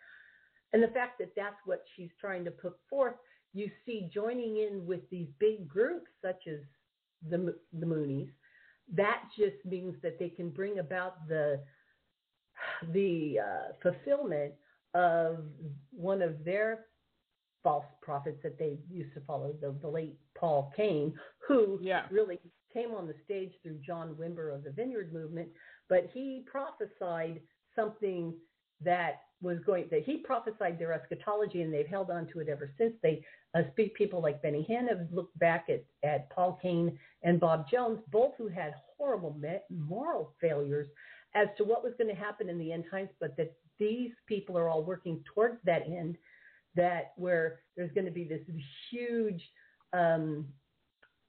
[0.73, 3.15] and the fact that that's what she's trying to put forth.
[3.55, 6.59] You see, joining in with these big groups such as
[7.31, 8.31] the the Moonies,
[8.93, 11.61] that just means that they can bring about the
[12.93, 14.53] the uh, fulfillment
[14.95, 15.39] of
[15.91, 16.87] one of their
[17.62, 21.15] false prophets that they used to follow, the, the late Paul Cain,
[21.49, 22.07] who Yeah.
[22.11, 22.39] really
[22.73, 25.49] came on the stage through John Wimber of the Vineyard Movement,
[25.89, 27.41] but he prophesied
[27.75, 28.35] something
[28.81, 32.71] that was going that he prophesied their eschatology and they've held on to it ever
[32.79, 32.95] since.
[33.03, 37.39] They uh, speak people like Benny Hinn have looked back at, at Paul Cain and
[37.39, 40.89] Bob Jones, both who had horrible me- moral failures
[41.35, 44.57] as to what was going to happen in the end times, but that these people
[44.57, 46.16] are all working towards that end,
[46.76, 48.43] that where there's going to be this
[48.91, 49.43] huge
[49.93, 50.47] um,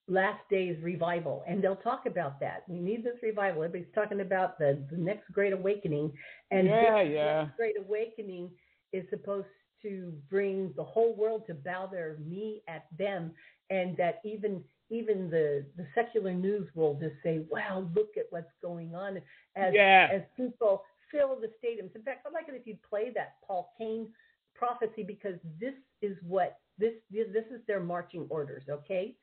[0.08, 2.64] last days revival, and they'll talk about that.
[2.68, 3.64] We need this revival.
[3.64, 6.12] Everybody's talking about the, the next great awakening,
[6.52, 7.42] and Yeah, this yeah.
[7.44, 8.52] next great awakening
[8.94, 9.48] is supposed
[9.82, 13.32] to bring the whole world to bow their knee at them,
[13.70, 18.52] and that even even the the secular news will just say, "Wow, look at what's
[18.62, 19.22] going on,"
[19.56, 20.10] as Yeah.
[20.12, 21.96] as people fill the stadiums.
[21.96, 24.14] In fact, I'd like it if you'd play that Paul Cain
[24.54, 28.64] prophecy because this is what this this is their marching orders.
[28.70, 29.16] Okay,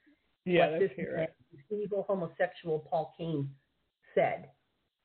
[0.44, 1.36] Yeah, what let's this hear it.
[1.70, 3.48] evil homosexual Paul Cain
[4.14, 4.50] said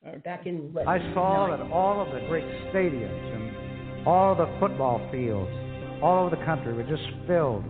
[0.06, 0.18] Okay.
[0.18, 1.58] back in what, I saw 89.
[1.58, 5.50] that all of the great stadiums and all the football fields
[6.00, 7.64] all over the country were just filled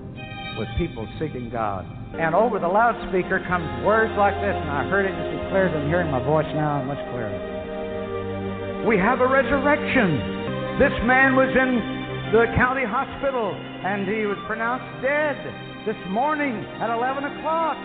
[0.58, 1.86] with people seeking God.
[2.16, 5.68] And over the loudspeaker comes words like this, and I heard it just as clear
[5.68, 8.86] I'm hearing my voice now, much clearer.
[8.88, 10.80] We have a resurrection.
[10.80, 15.36] This man was in the county hospital, and he was pronounced dead
[15.84, 17.76] this morning at 11 o'clock.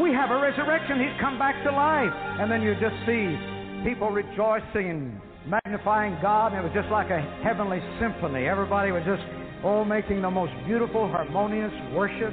[0.00, 0.98] We have a resurrection.
[0.98, 2.12] He's come back to life.
[2.40, 3.36] And then you just see
[3.84, 8.48] people rejoicing, magnifying God, and it was just like a heavenly symphony.
[8.48, 9.22] Everybody was just,
[9.62, 12.32] oh, making the most beautiful, harmonious worship.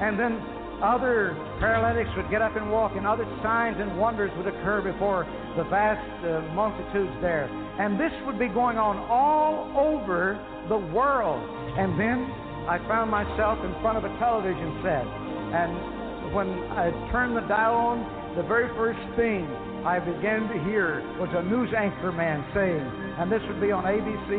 [0.00, 0.38] And then
[0.82, 5.26] other paralytics would get up and walk, and other signs and wonders would occur before
[5.56, 7.50] the vast uh, multitudes there.
[7.78, 10.38] And this would be going on all over
[10.68, 11.42] the world.
[11.78, 12.30] And then
[12.70, 15.02] I found myself in front of a television set.
[15.02, 17.98] And when I turned the dial on,
[18.36, 19.50] the very first thing
[19.82, 22.86] I began to hear was a news anchor man saying,
[23.18, 24.30] and this would be on ABC,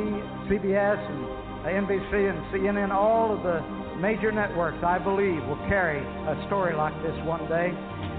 [0.47, 3.59] CBS, and NBC, and CNN, all of the
[3.99, 7.71] major networks, I believe, will carry a story like this one day.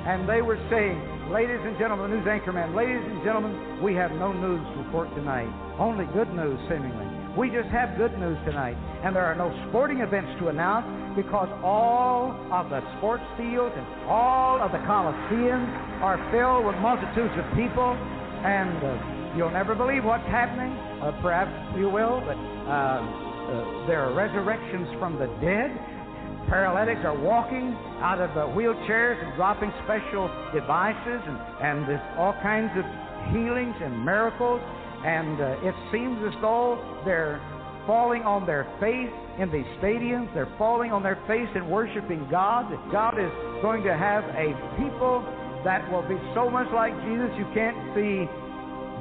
[0.05, 0.97] And they were saying,
[1.33, 5.49] ladies and gentlemen, news anchorman, ladies and gentlemen, we have no news to report tonight.
[5.79, 7.09] Only good news, seemingly.
[7.37, 8.77] We just have good news tonight.
[9.05, 10.85] And there are no sporting events to announce
[11.17, 15.69] because all of the sports fields and all of the coliseums
[16.05, 17.97] are filled with multitudes of people.
[18.45, 20.73] And uh, you'll never believe what's happening.
[21.01, 22.37] Uh, perhaps you will, but
[22.69, 25.75] uh, uh there are resurrections from the dead.
[26.49, 32.35] Paralytics are walking out of the wheelchairs and dropping special devices, and, and there's all
[32.43, 32.85] kinds of
[33.35, 34.61] healings and miracles.
[35.05, 37.41] And uh, it seems as though they're
[37.87, 40.33] falling on their face in these stadiums.
[40.35, 42.71] They're falling on their face and worshiping God.
[42.93, 43.33] God is
[43.63, 45.25] going to have a people
[45.65, 48.27] that will be so much like Jesus you can't see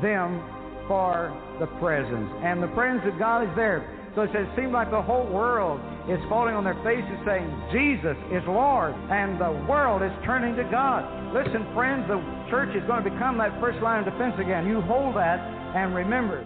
[0.01, 0.41] them
[0.87, 2.29] for the presence.
[2.43, 3.98] And the presence of God is there.
[4.19, 8.43] So it seems like the whole world is falling on their faces saying, Jesus is
[8.51, 11.07] Lord, and the world is turning to God.
[11.31, 12.19] Listen, friends, the
[12.51, 14.67] church is going to become that first line of defense again.
[14.67, 16.45] You hold that and remember.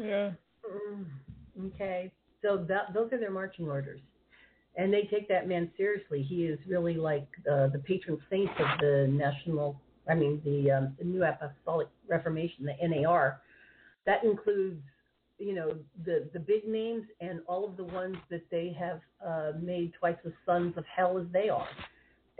[0.00, 0.30] Yeah.
[1.66, 2.10] Okay.
[2.40, 4.00] So that, those are their marching orders.
[4.78, 6.22] And they take that man seriously.
[6.22, 9.78] He is really like uh, the patron saint of the national,
[10.08, 13.42] I mean, the, um, the New Apostolic Reformation, the NAR.
[14.06, 14.80] That includes
[15.38, 19.52] you know the the big names and all of the ones that they have uh,
[19.60, 21.68] made twice as sons of hell as they are,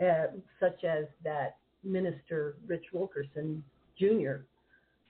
[0.01, 0.27] uh,
[0.59, 3.63] such as that minister Rich Wilkerson
[3.99, 4.43] Jr.,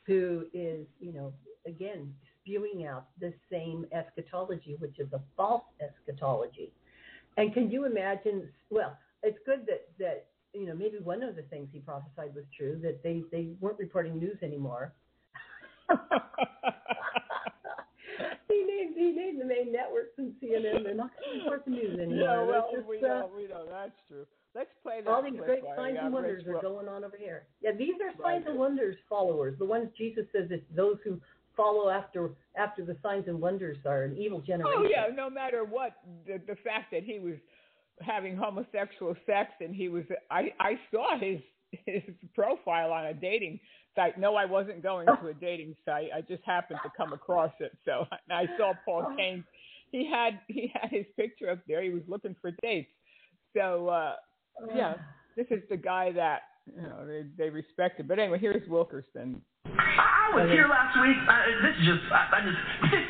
[0.05, 1.33] who is you know
[1.65, 6.71] again spewing out the same eschatology, which is a false eschatology.
[7.37, 8.49] And can you imagine?
[8.69, 12.45] Well, it's good that that you know maybe one of the things he prophesied was
[12.57, 14.93] true that they they weren't reporting news anymore.
[18.49, 20.83] he named he named the main networks and CNN.
[20.83, 22.17] They're not going to report the news anymore.
[22.17, 24.25] Yeah, well, just, we uh, know, we know that's true.
[24.53, 25.09] Let's play that.
[25.09, 27.43] All these great signs and wonders are going on over here.
[27.61, 28.47] Yeah, these are signs Right.
[28.47, 29.59] and wonders followers.
[29.59, 31.19] The ones Jesus says it's those who
[31.57, 34.73] follow after after the signs and wonders are an evil generation.
[34.77, 37.35] Oh yeah, no matter what, the the fact that he was
[38.01, 41.39] having homosexual sex and he was, I I saw his
[41.85, 42.03] his
[42.33, 43.59] profile on a dating
[43.95, 44.19] site.
[44.19, 46.09] No, I wasn't going to a dating site.
[46.15, 47.75] I just happened to come across it.
[47.85, 49.43] So I saw Paul Cain.
[49.91, 51.81] He had he had his picture up there.
[51.81, 52.91] He was looking for dates.
[53.55, 54.13] So uh
[54.75, 54.95] yeah,
[55.35, 58.07] this is the guy that you know they they respected.
[58.07, 59.41] But anyway, here's Wilkerson.
[59.65, 61.15] I was here last week.
[61.15, 62.59] Uh, this is just, I, I just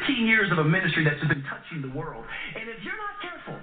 [0.08, 2.24] 15 years of a ministry that's been touching the world.
[2.56, 3.58] And if you're not careful,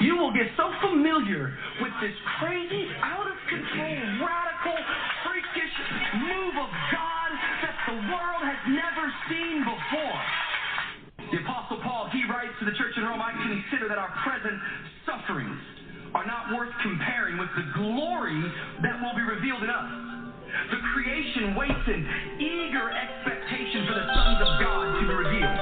[0.00, 3.92] you will get so familiar with this crazy, out of control,
[4.24, 5.74] radical, freakish
[6.22, 7.30] move of God
[7.66, 10.18] that the world has never seen before.
[11.32, 14.54] The Apostle Paul, he writes to the church in Rome, I consider that our present
[15.08, 15.58] sufferings
[16.14, 18.36] are not worth comparing with the glory
[18.84, 20.12] that will be revealed in us.
[20.70, 22.00] The creation waits in
[22.36, 25.58] eager expectation for the sons of God to be revealed.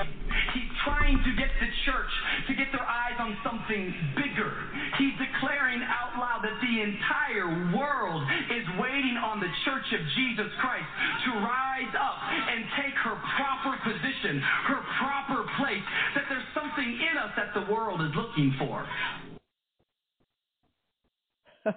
[0.54, 2.12] He's trying to get the church
[2.48, 4.50] to get their eyes on something bigger.
[5.00, 8.20] He's declaring out loud that the entire world
[8.52, 10.84] is waiting on the church of Jesus Christ
[11.24, 15.80] to rise up and take her proper position, her proper place,
[16.14, 18.84] that there's something in us that the world is looking for.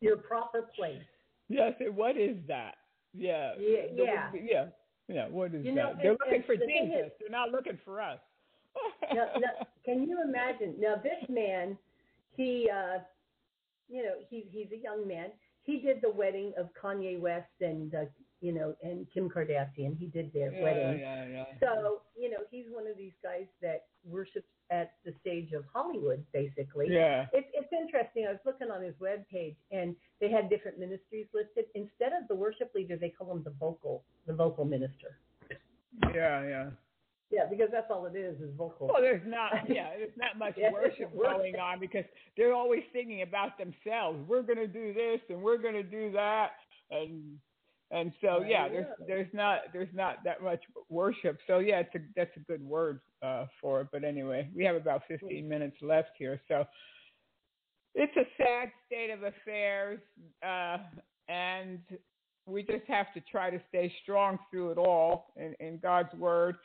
[0.00, 1.02] Your proper place.
[1.48, 2.74] Yes, and what is that?
[3.14, 3.52] Yeah.
[3.58, 4.30] Yeah, There yeah.
[4.42, 4.64] yeah.
[5.08, 5.28] Yeah.
[5.28, 6.02] What is You know, that?
[6.02, 7.06] They're and- looking and for the Jesus.
[7.06, 8.18] is- They're not looking for us.
[9.14, 10.74] now, now, can you imagine?
[10.78, 11.76] Now, this man,
[12.38, 13.00] he, uh,
[13.88, 15.30] you know, he's he's a young man.
[15.64, 18.04] He did the wedding of Kanye West and uh,
[18.40, 19.98] you know and Kim Kardashian.
[19.98, 21.00] He did their Yeah, wedding.
[21.00, 21.44] yeah, yeah.
[21.60, 26.24] So you know, he's one of these guys that worships at the stage of Hollywood,
[26.32, 26.86] basically.
[26.90, 27.26] Yeah.
[27.32, 28.26] It's it's interesting.
[28.28, 31.66] I was looking on his web page, and they had different ministries listed.
[31.74, 35.18] Instead of the worship leader, they call him the vocal, the vocal minister.
[36.14, 36.70] Yeah, yeah.
[37.30, 38.88] Yeah, because that's all it is, is vocal.
[38.88, 42.04] Well, there's not, yeah, there's not much Yeah, worship going on because
[42.36, 44.18] they're always thinking about themselves.
[44.26, 46.52] We're going to do this and we're going to do that,
[46.90, 47.38] and
[47.90, 51.38] and so yeah, there's there's not there's not that much worship.
[51.46, 53.88] So yeah, it's a that's a good word uh, for it.
[53.92, 56.64] But anyway, we have about 15 minutes left here, so
[57.94, 60.00] it's a sad state of affairs,
[60.46, 60.78] uh,
[61.28, 61.80] and
[62.46, 66.56] we just have to try to stay strong through it all in, in God's word.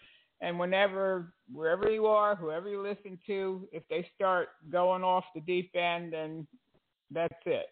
[0.43, 5.39] And whenever, wherever you are, whoever you listen to, if they start going off the
[5.39, 6.45] deep end, then
[7.11, 7.67] that's it.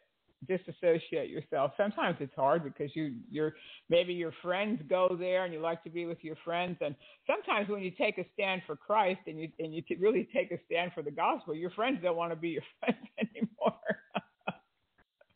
[0.47, 1.73] disassociate yourself.
[1.75, 3.53] Sometimes it's hard because you you're
[3.89, 6.95] maybe your friends go there and you like to be with your friends and
[7.27, 10.57] sometimes when you take a stand for Christ and you and you really take a
[10.65, 13.75] stand for the gospel, your friends don't want to be your friends anymore.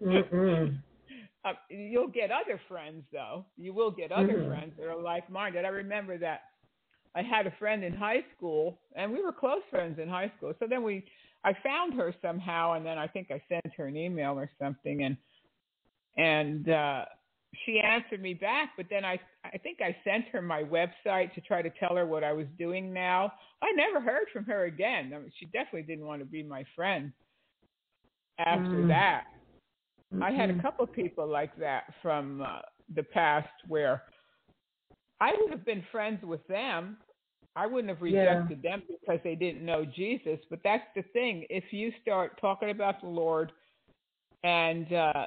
[1.45, 3.45] uh, you'll get other friends though.
[3.57, 4.49] You will get other mm-hmm.
[4.49, 5.65] friends that are like-minded.
[5.65, 6.41] I remember that
[7.15, 10.53] I had a friend in high school and we were close friends in high school.
[10.59, 11.05] So then we
[11.45, 15.03] I found her somehow, and then I think I sent her an email or something,
[15.03, 15.15] and
[16.17, 17.05] and uh,
[17.65, 18.71] she answered me back.
[18.75, 22.07] But then I I think I sent her my website to try to tell her
[22.07, 23.31] what I was doing now.
[23.61, 25.11] I never heard from her again.
[25.13, 27.13] I mean, she definitely didn't want to be my friend
[28.39, 28.87] after mm.
[28.87, 29.25] that.
[30.11, 30.23] Mm-hmm.
[30.23, 32.61] I had a couple of people like that from uh,
[32.95, 34.01] the past where
[35.21, 36.97] I would have been friends with them,
[37.55, 38.71] I wouldn't have rejected yeah.
[38.71, 40.39] them because they didn't know Jesus.
[40.49, 41.45] But that's the thing.
[41.49, 43.51] If you start talking about the Lord
[44.43, 45.25] and uh,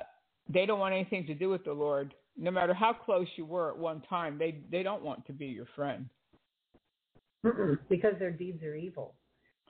[0.52, 3.70] they don't want anything to do with the Lord, no matter how close you were
[3.70, 6.08] at one time, they they don't want to be your friend.
[7.88, 9.14] Because their deeds are evil,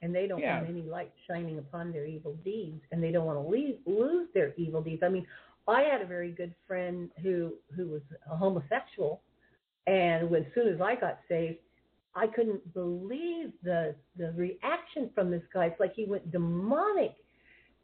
[0.03, 0.59] and they don't yeah.
[0.59, 4.27] want any light shining upon their evil deeds, and they don't want to leave, lose
[4.35, 5.03] their evil deeds.
[5.05, 5.27] I mean,
[5.67, 9.23] I had a very good friend who who was a homosexual,
[9.87, 11.59] and when, as soon as I got saved,
[12.19, 15.67] I couldn't believe the the reaction from this guy.
[15.67, 17.15] It's like he went demonic.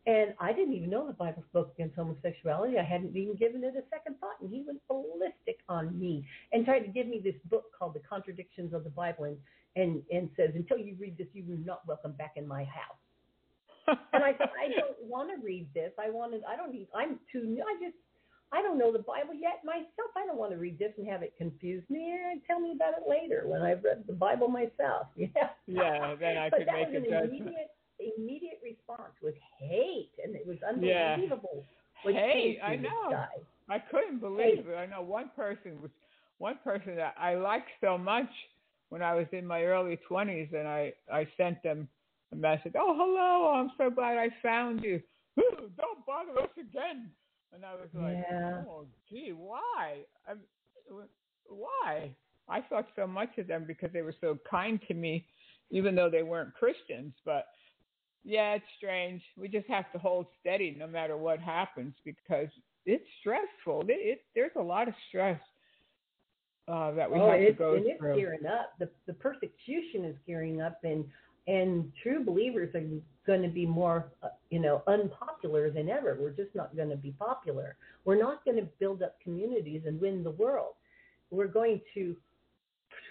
[0.07, 2.79] And I didn't even know the Bible spoke against homosexuality.
[2.79, 4.37] I hadn't even given it a second thought.
[4.43, 8.01] And he went ballistic on me and tried to give me this book called The
[8.01, 9.39] Contradictions of the Bible and,
[9.77, 13.01] and, and says, until you read this, you are not welcome back in my house.
[14.13, 15.93] and I said, I don't want to read this.
[15.99, 17.63] I wanted, I don't need, I'm too new.
[17.63, 17.97] I just,
[18.55, 20.15] I don't know the Bible yet myself.
[20.17, 22.13] I don't want to read this and have it confuse me.
[22.15, 25.09] Eh, tell me about it later when I've read the Bible myself.
[25.17, 25.49] Yeah.
[25.67, 27.31] Yeah, then I could make a judgment.
[27.31, 27.71] Immediate,
[28.17, 31.65] immediate response was hate, and it was unbelievable.
[32.05, 32.13] Yeah.
[32.13, 33.27] Hate, I know.
[33.69, 34.67] I couldn't believe hate.
[34.67, 34.75] it.
[34.77, 35.91] I know one person was
[36.39, 38.29] one person that I liked so much
[38.91, 41.89] when I was in my early twenties, and I I sent them
[42.33, 42.75] a message.
[42.79, 43.55] Oh, hello!
[43.55, 45.01] I'm so glad I found you.
[45.37, 47.11] Don't bother us again.
[47.55, 48.63] And I was like, yeah.
[48.69, 49.99] oh, gee, why?
[50.29, 50.41] I'm,
[51.47, 52.11] why?
[52.49, 55.27] I thought so much of them because they were so kind to me,
[55.71, 57.15] even though they weren't Christians.
[57.25, 57.47] But
[58.25, 59.23] yeah, it's strange.
[59.37, 62.49] We just have to hold steady no matter what happens because
[62.87, 63.83] it's stressful.
[63.83, 65.41] It, it there's a lot of stress
[66.67, 68.11] uh, that we oh, have to go and through.
[68.11, 68.73] it's gearing up.
[68.79, 71.05] The the persecution is gearing up, and
[71.47, 72.83] and true believers are
[73.27, 76.17] going to be more, uh, you know, unpopular than ever.
[76.21, 77.77] We're just not going to be popular.
[78.05, 80.75] We're not going to build up communities and win the world.
[81.31, 82.17] We're going to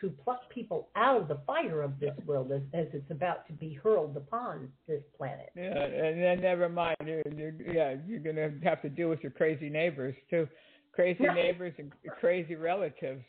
[0.02, 3.54] to pluck people out of the fire of this world as, as it's about to
[3.54, 5.50] be hurled upon this planet.
[5.56, 6.98] Yeah, and then never mind.
[7.06, 10.48] You're, you're, yeah, you're going to have to deal with your crazy neighbors too,
[10.92, 13.24] crazy neighbors and crazy relatives.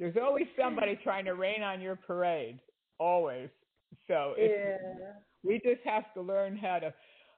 [0.00, 2.58] There's always somebody trying to rain on your parade.
[2.98, 3.48] Always.
[4.06, 4.76] So yeah.
[5.42, 6.92] we just have to learn how to.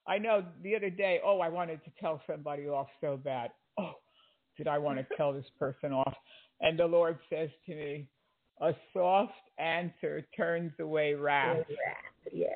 [0.06, 3.50] I know the other day, oh, I wanted to tell somebody off so bad.
[3.78, 3.92] Oh,
[4.56, 6.14] did I want to tell this person off?
[6.60, 8.08] And the Lord says to me,
[8.60, 11.64] a soft answer turns away wrath.
[12.32, 12.46] Yeah.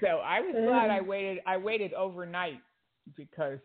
[0.00, 1.08] So I was glad I mm-hmm.
[1.08, 1.38] waited.
[1.46, 2.60] I waited overnight
[3.16, 3.58] because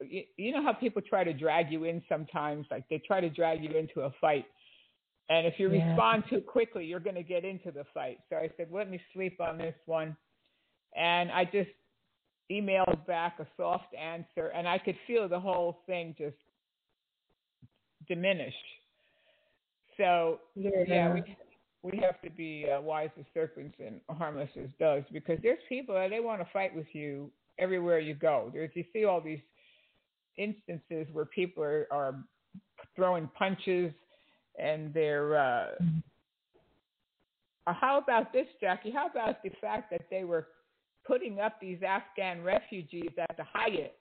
[0.00, 2.66] you know how people try to drag you in sometimes.
[2.70, 4.46] Like they try to drag you into a fight
[5.28, 5.88] and if you yeah.
[5.88, 8.18] respond too quickly, you're going to get into the fight.
[8.28, 10.16] So I said, let me sleep on this one.
[10.96, 11.70] And I just
[12.52, 16.36] emailed back a soft answer, and I could feel the whole thing just
[18.06, 18.54] diminish.
[19.96, 21.22] So, yeah, yeah we,
[21.82, 25.94] we have to be uh, wise as serpents and harmless as doves because there's people
[25.94, 28.50] that they want to fight with you everywhere you go.
[28.52, 29.40] There's you see all these
[30.36, 32.16] instances where people are, are
[32.96, 33.92] throwing punches
[34.58, 35.36] and they're.
[35.36, 35.66] Uh,
[37.66, 38.90] how about this, Jackie?
[38.90, 40.48] How about the fact that they were
[41.06, 43.96] putting up these Afghan refugees at the Hyatt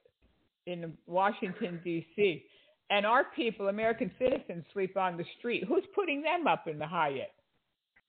[0.65, 2.43] in Washington D.C.
[2.89, 5.63] and our people, American citizens, sleep on the street.
[5.67, 7.31] Who's putting them up in the Hyatt?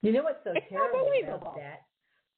[0.03, 1.83] You know what's so it's terrible about that?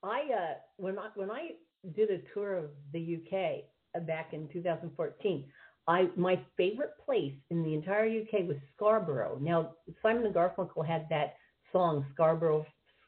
[0.03, 1.51] I uh, when I when I
[1.95, 3.65] did a tour of the UK
[3.97, 5.45] uh, back in 2014,
[5.89, 9.39] I my favorite place in the entire UK was Scarborough.
[9.41, 11.35] Now Simon and Garfunkel had that
[11.73, 12.67] song Scarborough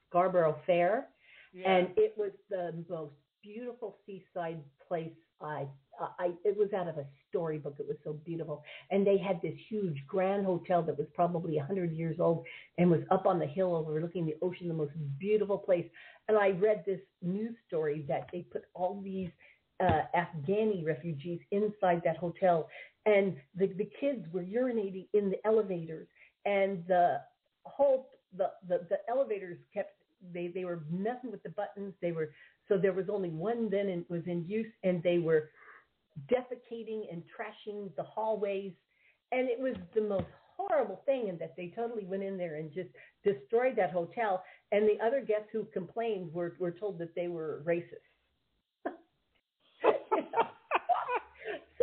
[0.09, 1.09] Scarborough Fair,
[1.53, 1.71] yeah.
[1.71, 5.13] and it was the most beautiful seaside place.
[5.41, 5.67] I
[6.19, 7.77] I it was out of a storybook.
[7.79, 11.65] It was so beautiful, and they had this huge grand hotel that was probably a
[11.65, 12.45] hundred years old
[12.79, 15.87] and was up on the hill overlooking the ocean, the most beautiful place.
[16.29, 19.31] And I read this news story that they put all these
[19.81, 22.69] uh, Afghani refugees inside that hotel,
[23.07, 26.09] and the the kids were urinating in the elevators,
[26.45, 27.21] and the
[27.65, 29.93] whole the the, the elevators kept
[30.33, 31.95] they they were messing with the buttons.
[32.03, 32.31] They were
[32.69, 35.51] so there was only one then and was in use, and they were
[36.31, 38.73] defecating and trashing the hallways,
[39.33, 40.27] and it was the most
[40.57, 41.29] horrible thing.
[41.29, 42.89] And that they totally went in there and just
[43.25, 44.43] destroyed that hotel.
[44.73, 48.08] And the other guests who complained were were told that they were racist.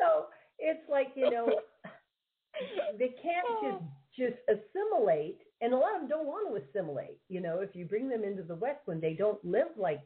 [0.05, 0.25] So
[0.59, 1.47] it's like you know
[2.99, 3.61] they can't oh.
[3.63, 3.83] just
[4.17, 7.85] just assimilate and a lot of them don't want to assimilate you know if you
[7.85, 10.01] bring them into the west when they don't live like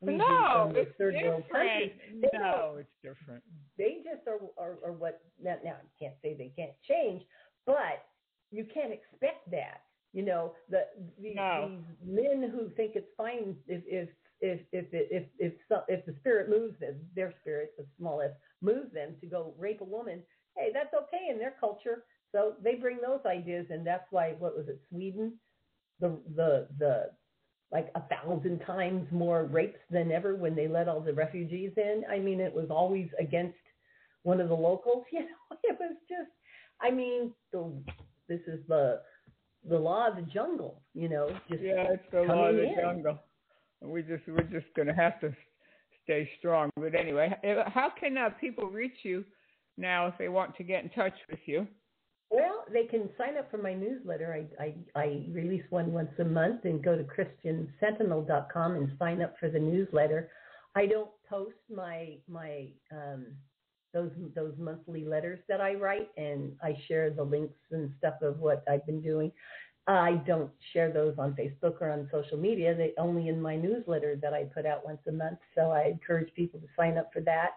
[0.00, 3.42] we no, do in the it's third world countries they No, it's different.
[3.76, 7.22] they just are, are, are what now, now I can't say they can't change,
[7.66, 8.06] but
[8.50, 9.82] you can't expect that.
[10.12, 10.86] You know, the
[11.20, 11.68] these, No.
[11.68, 14.08] these men who think it's fine if if
[14.40, 18.20] if if if if, if, so- if the spirit moves them, their spirit, the small
[18.22, 18.30] s,
[18.62, 20.22] moves them to go rape a woman.
[20.56, 22.04] Hey, that's okay in their culture.
[22.32, 25.34] So they bring those ideas, and that's why what was it, Sweden,
[26.00, 27.10] the the the
[27.72, 32.02] like a thousand times more rapes than ever when they let all the refugees in.
[32.10, 33.58] I mean, it was always against
[34.22, 35.04] one of the locals.
[35.12, 36.30] You know, it was just.
[36.80, 37.72] I mean, the
[38.28, 39.00] this is the
[39.68, 40.82] the law of the jungle.
[40.94, 42.74] You know, just Yeah, it's the law of the in.
[42.80, 43.18] jungle.
[43.80, 45.32] We just we're just gonna have to
[46.08, 46.70] stay strong.
[46.76, 47.34] But anyway,
[47.66, 49.24] how can uh, people reach you
[49.76, 51.66] now if they want to get in touch with you?
[52.30, 54.46] Well, they can sign up for my newsletter.
[54.60, 59.34] I, I, I release one once a month and go to christiansentinel.com and sign up
[59.40, 60.30] for the newsletter.
[60.74, 63.26] I don't post my my um,
[63.94, 68.40] those those monthly letters that I write, and I share the links and stuff of
[68.40, 69.32] what I've been doing.
[69.88, 72.74] I don't share those on Facebook or on social media.
[72.74, 75.38] They only in my newsletter that I put out once a month.
[75.54, 77.52] So I encourage people to sign up for that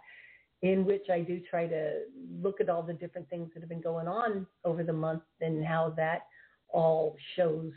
[0.61, 2.03] in which I do try to
[2.41, 5.65] look at all the different things that have been going on over the month and
[5.65, 6.27] how that
[6.69, 7.73] all shows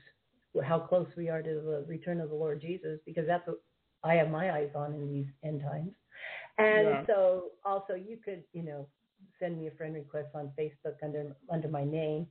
[0.62, 3.60] how close we are to the return of the Lord Jesus, because that's what
[4.04, 5.92] I have my eyes on in these end times.
[6.58, 7.06] And Yeah.
[7.06, 8.86] so also you could, you know,
[9.40, 12.28] send me a friend request on Facebook under under my name,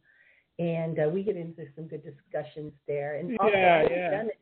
[0.60, 3.16] and uh, we get into some good discussions there.
[3.16, 4.12] And also, Yeah, yeah.
[4.12, 4.38] done it-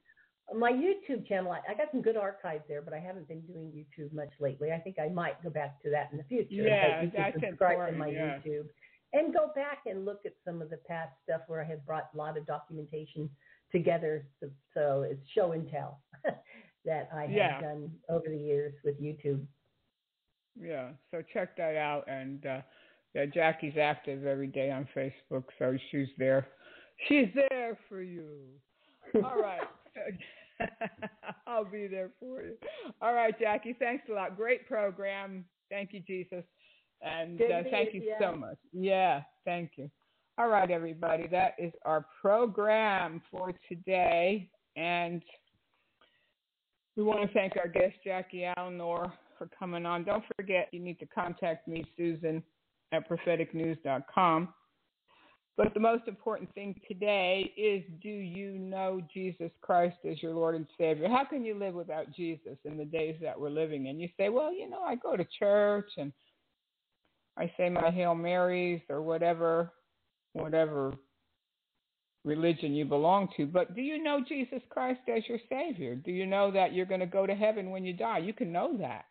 [0.54, 3.72] my YouTube channel, I, I got some good archives there, but I haven't been doing
[3.72, 4.74] YouTube much lately.
[4.74, 6.64] I think I might go back to that in the future.
[6.64, 8.38] Yeah, you can subscribe to my yeah.
[8.38, 8.68] YouTube
[9.14, 12.10] and go back and look at some of the past stuff where I have brought
[12.14, 13.30] a lot of documentation
[13.72, 14.26] together.
[14.42, 16.02] So, so it's show and tell
[16.86, 17.62] that I have Yeah.
[17.62, 19.46] done over the years with YouTube.
[20.62, 22.04] Yeah, so check that out.
[22.10, 22.62] And uh,
[23.14, 26.48] yeah, Jackie's active every day on Facebook, so she's there.
[27.08, 28.30] She's there for you.
[29.16, 29.62] All right.
[31.48, 32.54] I'll be there for you.
[33.02, 33.76] All right, Jackie.
[33.78, 34.38] Thanks a lot.
[34.38, 35.46] Great program.
[35.70, 36.44] Thank you, Jesus.
[37.02, 38.16] And uh, thank you ya.
[38.20, 38.58] so much.
[38.72, 39.90] Yeah, thank you.
[40.38, 41.28] All right, everybody.
[41.28, 44.50] That is our program for today.
[44.76, 45.22] And
[46.96, 50.04] we want to thank our guest, Jackie Alnor, for coming on.
[50.04, 52.44] Don't forget, you need to contact me, Susan,
[52.92, 54.50] at propheticnews.com.
[55.58, 60.56] But the most important thing today is do you know Jesus Christ as your Lord
[60.56, 61.08] and Savior?
[61.10, 64.00] How can you live without Jesus in the days that we're living in?
[64.00, 66.14] You say, well, you know, I go to church and
[67.38, 69.72] I say my Hail Marys or whatever,
[70.34, 70.94] whatever
[72.24, 73.46] religion you belong to.
[73.46, 75.96] But do you know Jesus Christ as your Savior?
[75.96, 78.20] Do you know that you're going to go to heaven when you die?
[78.20, 79.06] You can know that.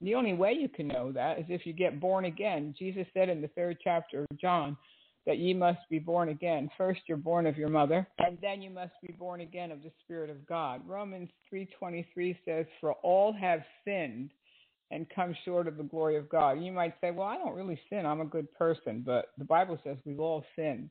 [0.00, 2.74] The only way you can know that is if you get born again.
[2.78, 4.76] Jesus said in the third chapter of John
[5.24, 6.70] that ye must be born again.
[6.76, 9.90] First you're born of your mother, and then you must be born again of the
[10.04, 10.86] Spirit of God.
[10.86, 14.30] Romans 3:23 says, "For all have sinned
[14.90, 17.80] and come short of the glory of God." You might say, "Well, I don't really
[17.88, 18.06] sin.
[18.06, 20.90] I'm a good person." But the Bible says we've all sinned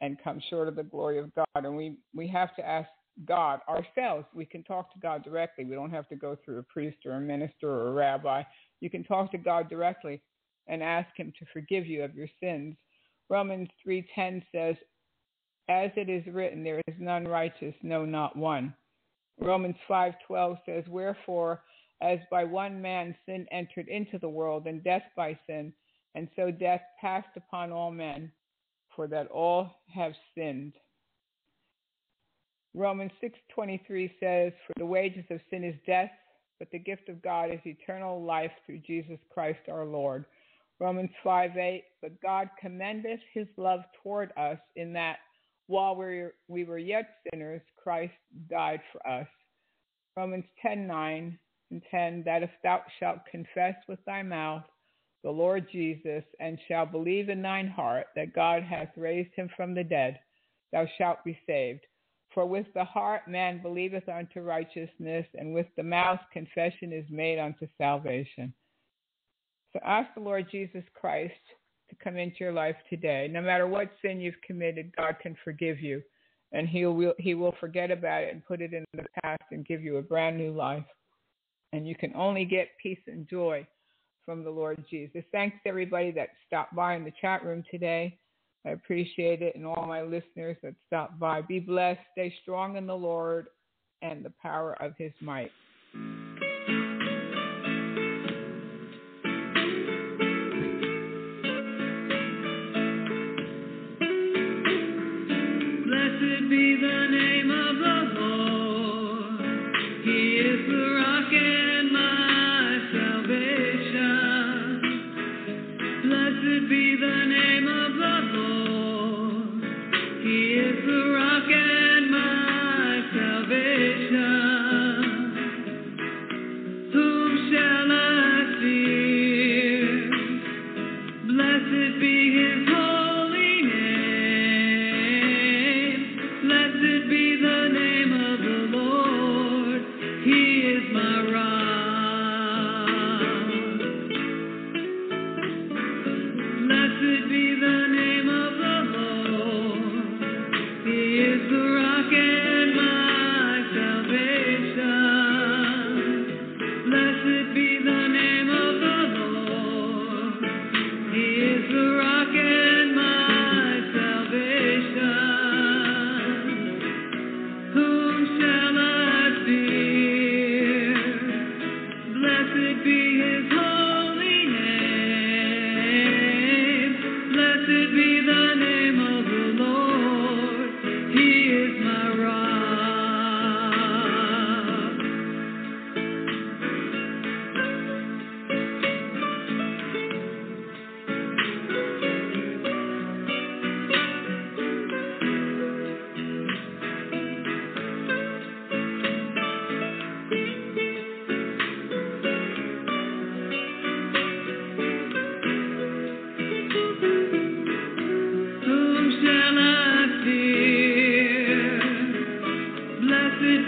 [0.00, 2.88] and come short of the glory of God, and we we have to ask
[3.26, 4.26] God ourselves.
[4.34, 5.64] We can talk to God directly.
[5.64, 8.42] We don't have to go through a priest or a minister or a rabbi.
[8.80, 10.22] You can talk to God directly
[10.68, 12.76] and ask him to forgive you of your sins.
[13.28, 14.76] Romans 3:10 says,
[15.68, 18.74] "As it is written, there is none righteous, no not one."
[19.38, 21.62] Romans 5:12 says, "Wherefore
[22.00, 25.72] as by one man sin entered into the world and death by sin,
[26.14, 28.32] and so death passed upon all men,
[28.88, 30.74] for that all have sinned."
[32.74, 36.12] Romans 6:23 says, "For the wages of sin is death,
[36.58, 40.24] but the gift of God is eternal life through Jesus Christ our Lord."
[40.78, 45.20] Romans 5:8, "But God commendeth his love toward us in that
[45.66, 48.14] while we were, we were yet sinners, Christ
[48.46, 49.28] died for us."
[50.16, 51.38] Romans 10:9,
[51.70, 54.64] and 10 that if thou shalt confess with thy mouth
[55.22, 59.74] the Lord Jesus, and shalt believe in thine heart that God hath raised him from
[59.74, 60.20] the dead,
[60.72, 61.86] thou shalt be saved.
[62.34, 67.40] For with the heart man believeth unto righteousness, and with the mouth confession is made
[67.40, 68.54] unto salvation.
[69.72, 71.34] So ask the Lord Jesus Christ
[71.88, 73.28] to come into your life today.
[73.30, 76.02] No matter what sin you've committed, God can forgive you,
[76.52, 79.66] and He will He will forget about it and put it in the past and
[79.66, 80.86] give you a brand new life.
[81.72, 83.66] And you can only get peace and joy
[84.24, 85.24] from the Lord Jesus.
[85.32, 88.19] Thanks everybody that stopped by in the chat room today.
[88.66, 91.40] I appreciate it, and all my listeners that stopped by.
[91.40, 93.46] Be blessed, stay strong in the Lord
[94.02, 95.50] and the power of His might.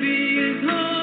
[0.02, 1.01] Be his holy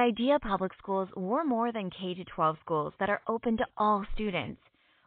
[0.00, 4.06] At Idea Public Schools, we're more than K 12 schools that are open to all
[4.14, 4.62] students.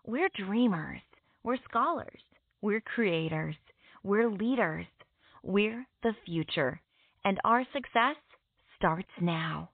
[0.06, 1.02] We're dreamers.
[1.42, 2.22] We're scholars.
[2.62, 3.56] We're creators.
[4.04, 4.86] We're leaders.
[5.42, 6.80] We're the future.
[7.26, 8.18] And our success
[8.78, 9.72] starts now.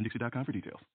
[0.46, 0.80] for details.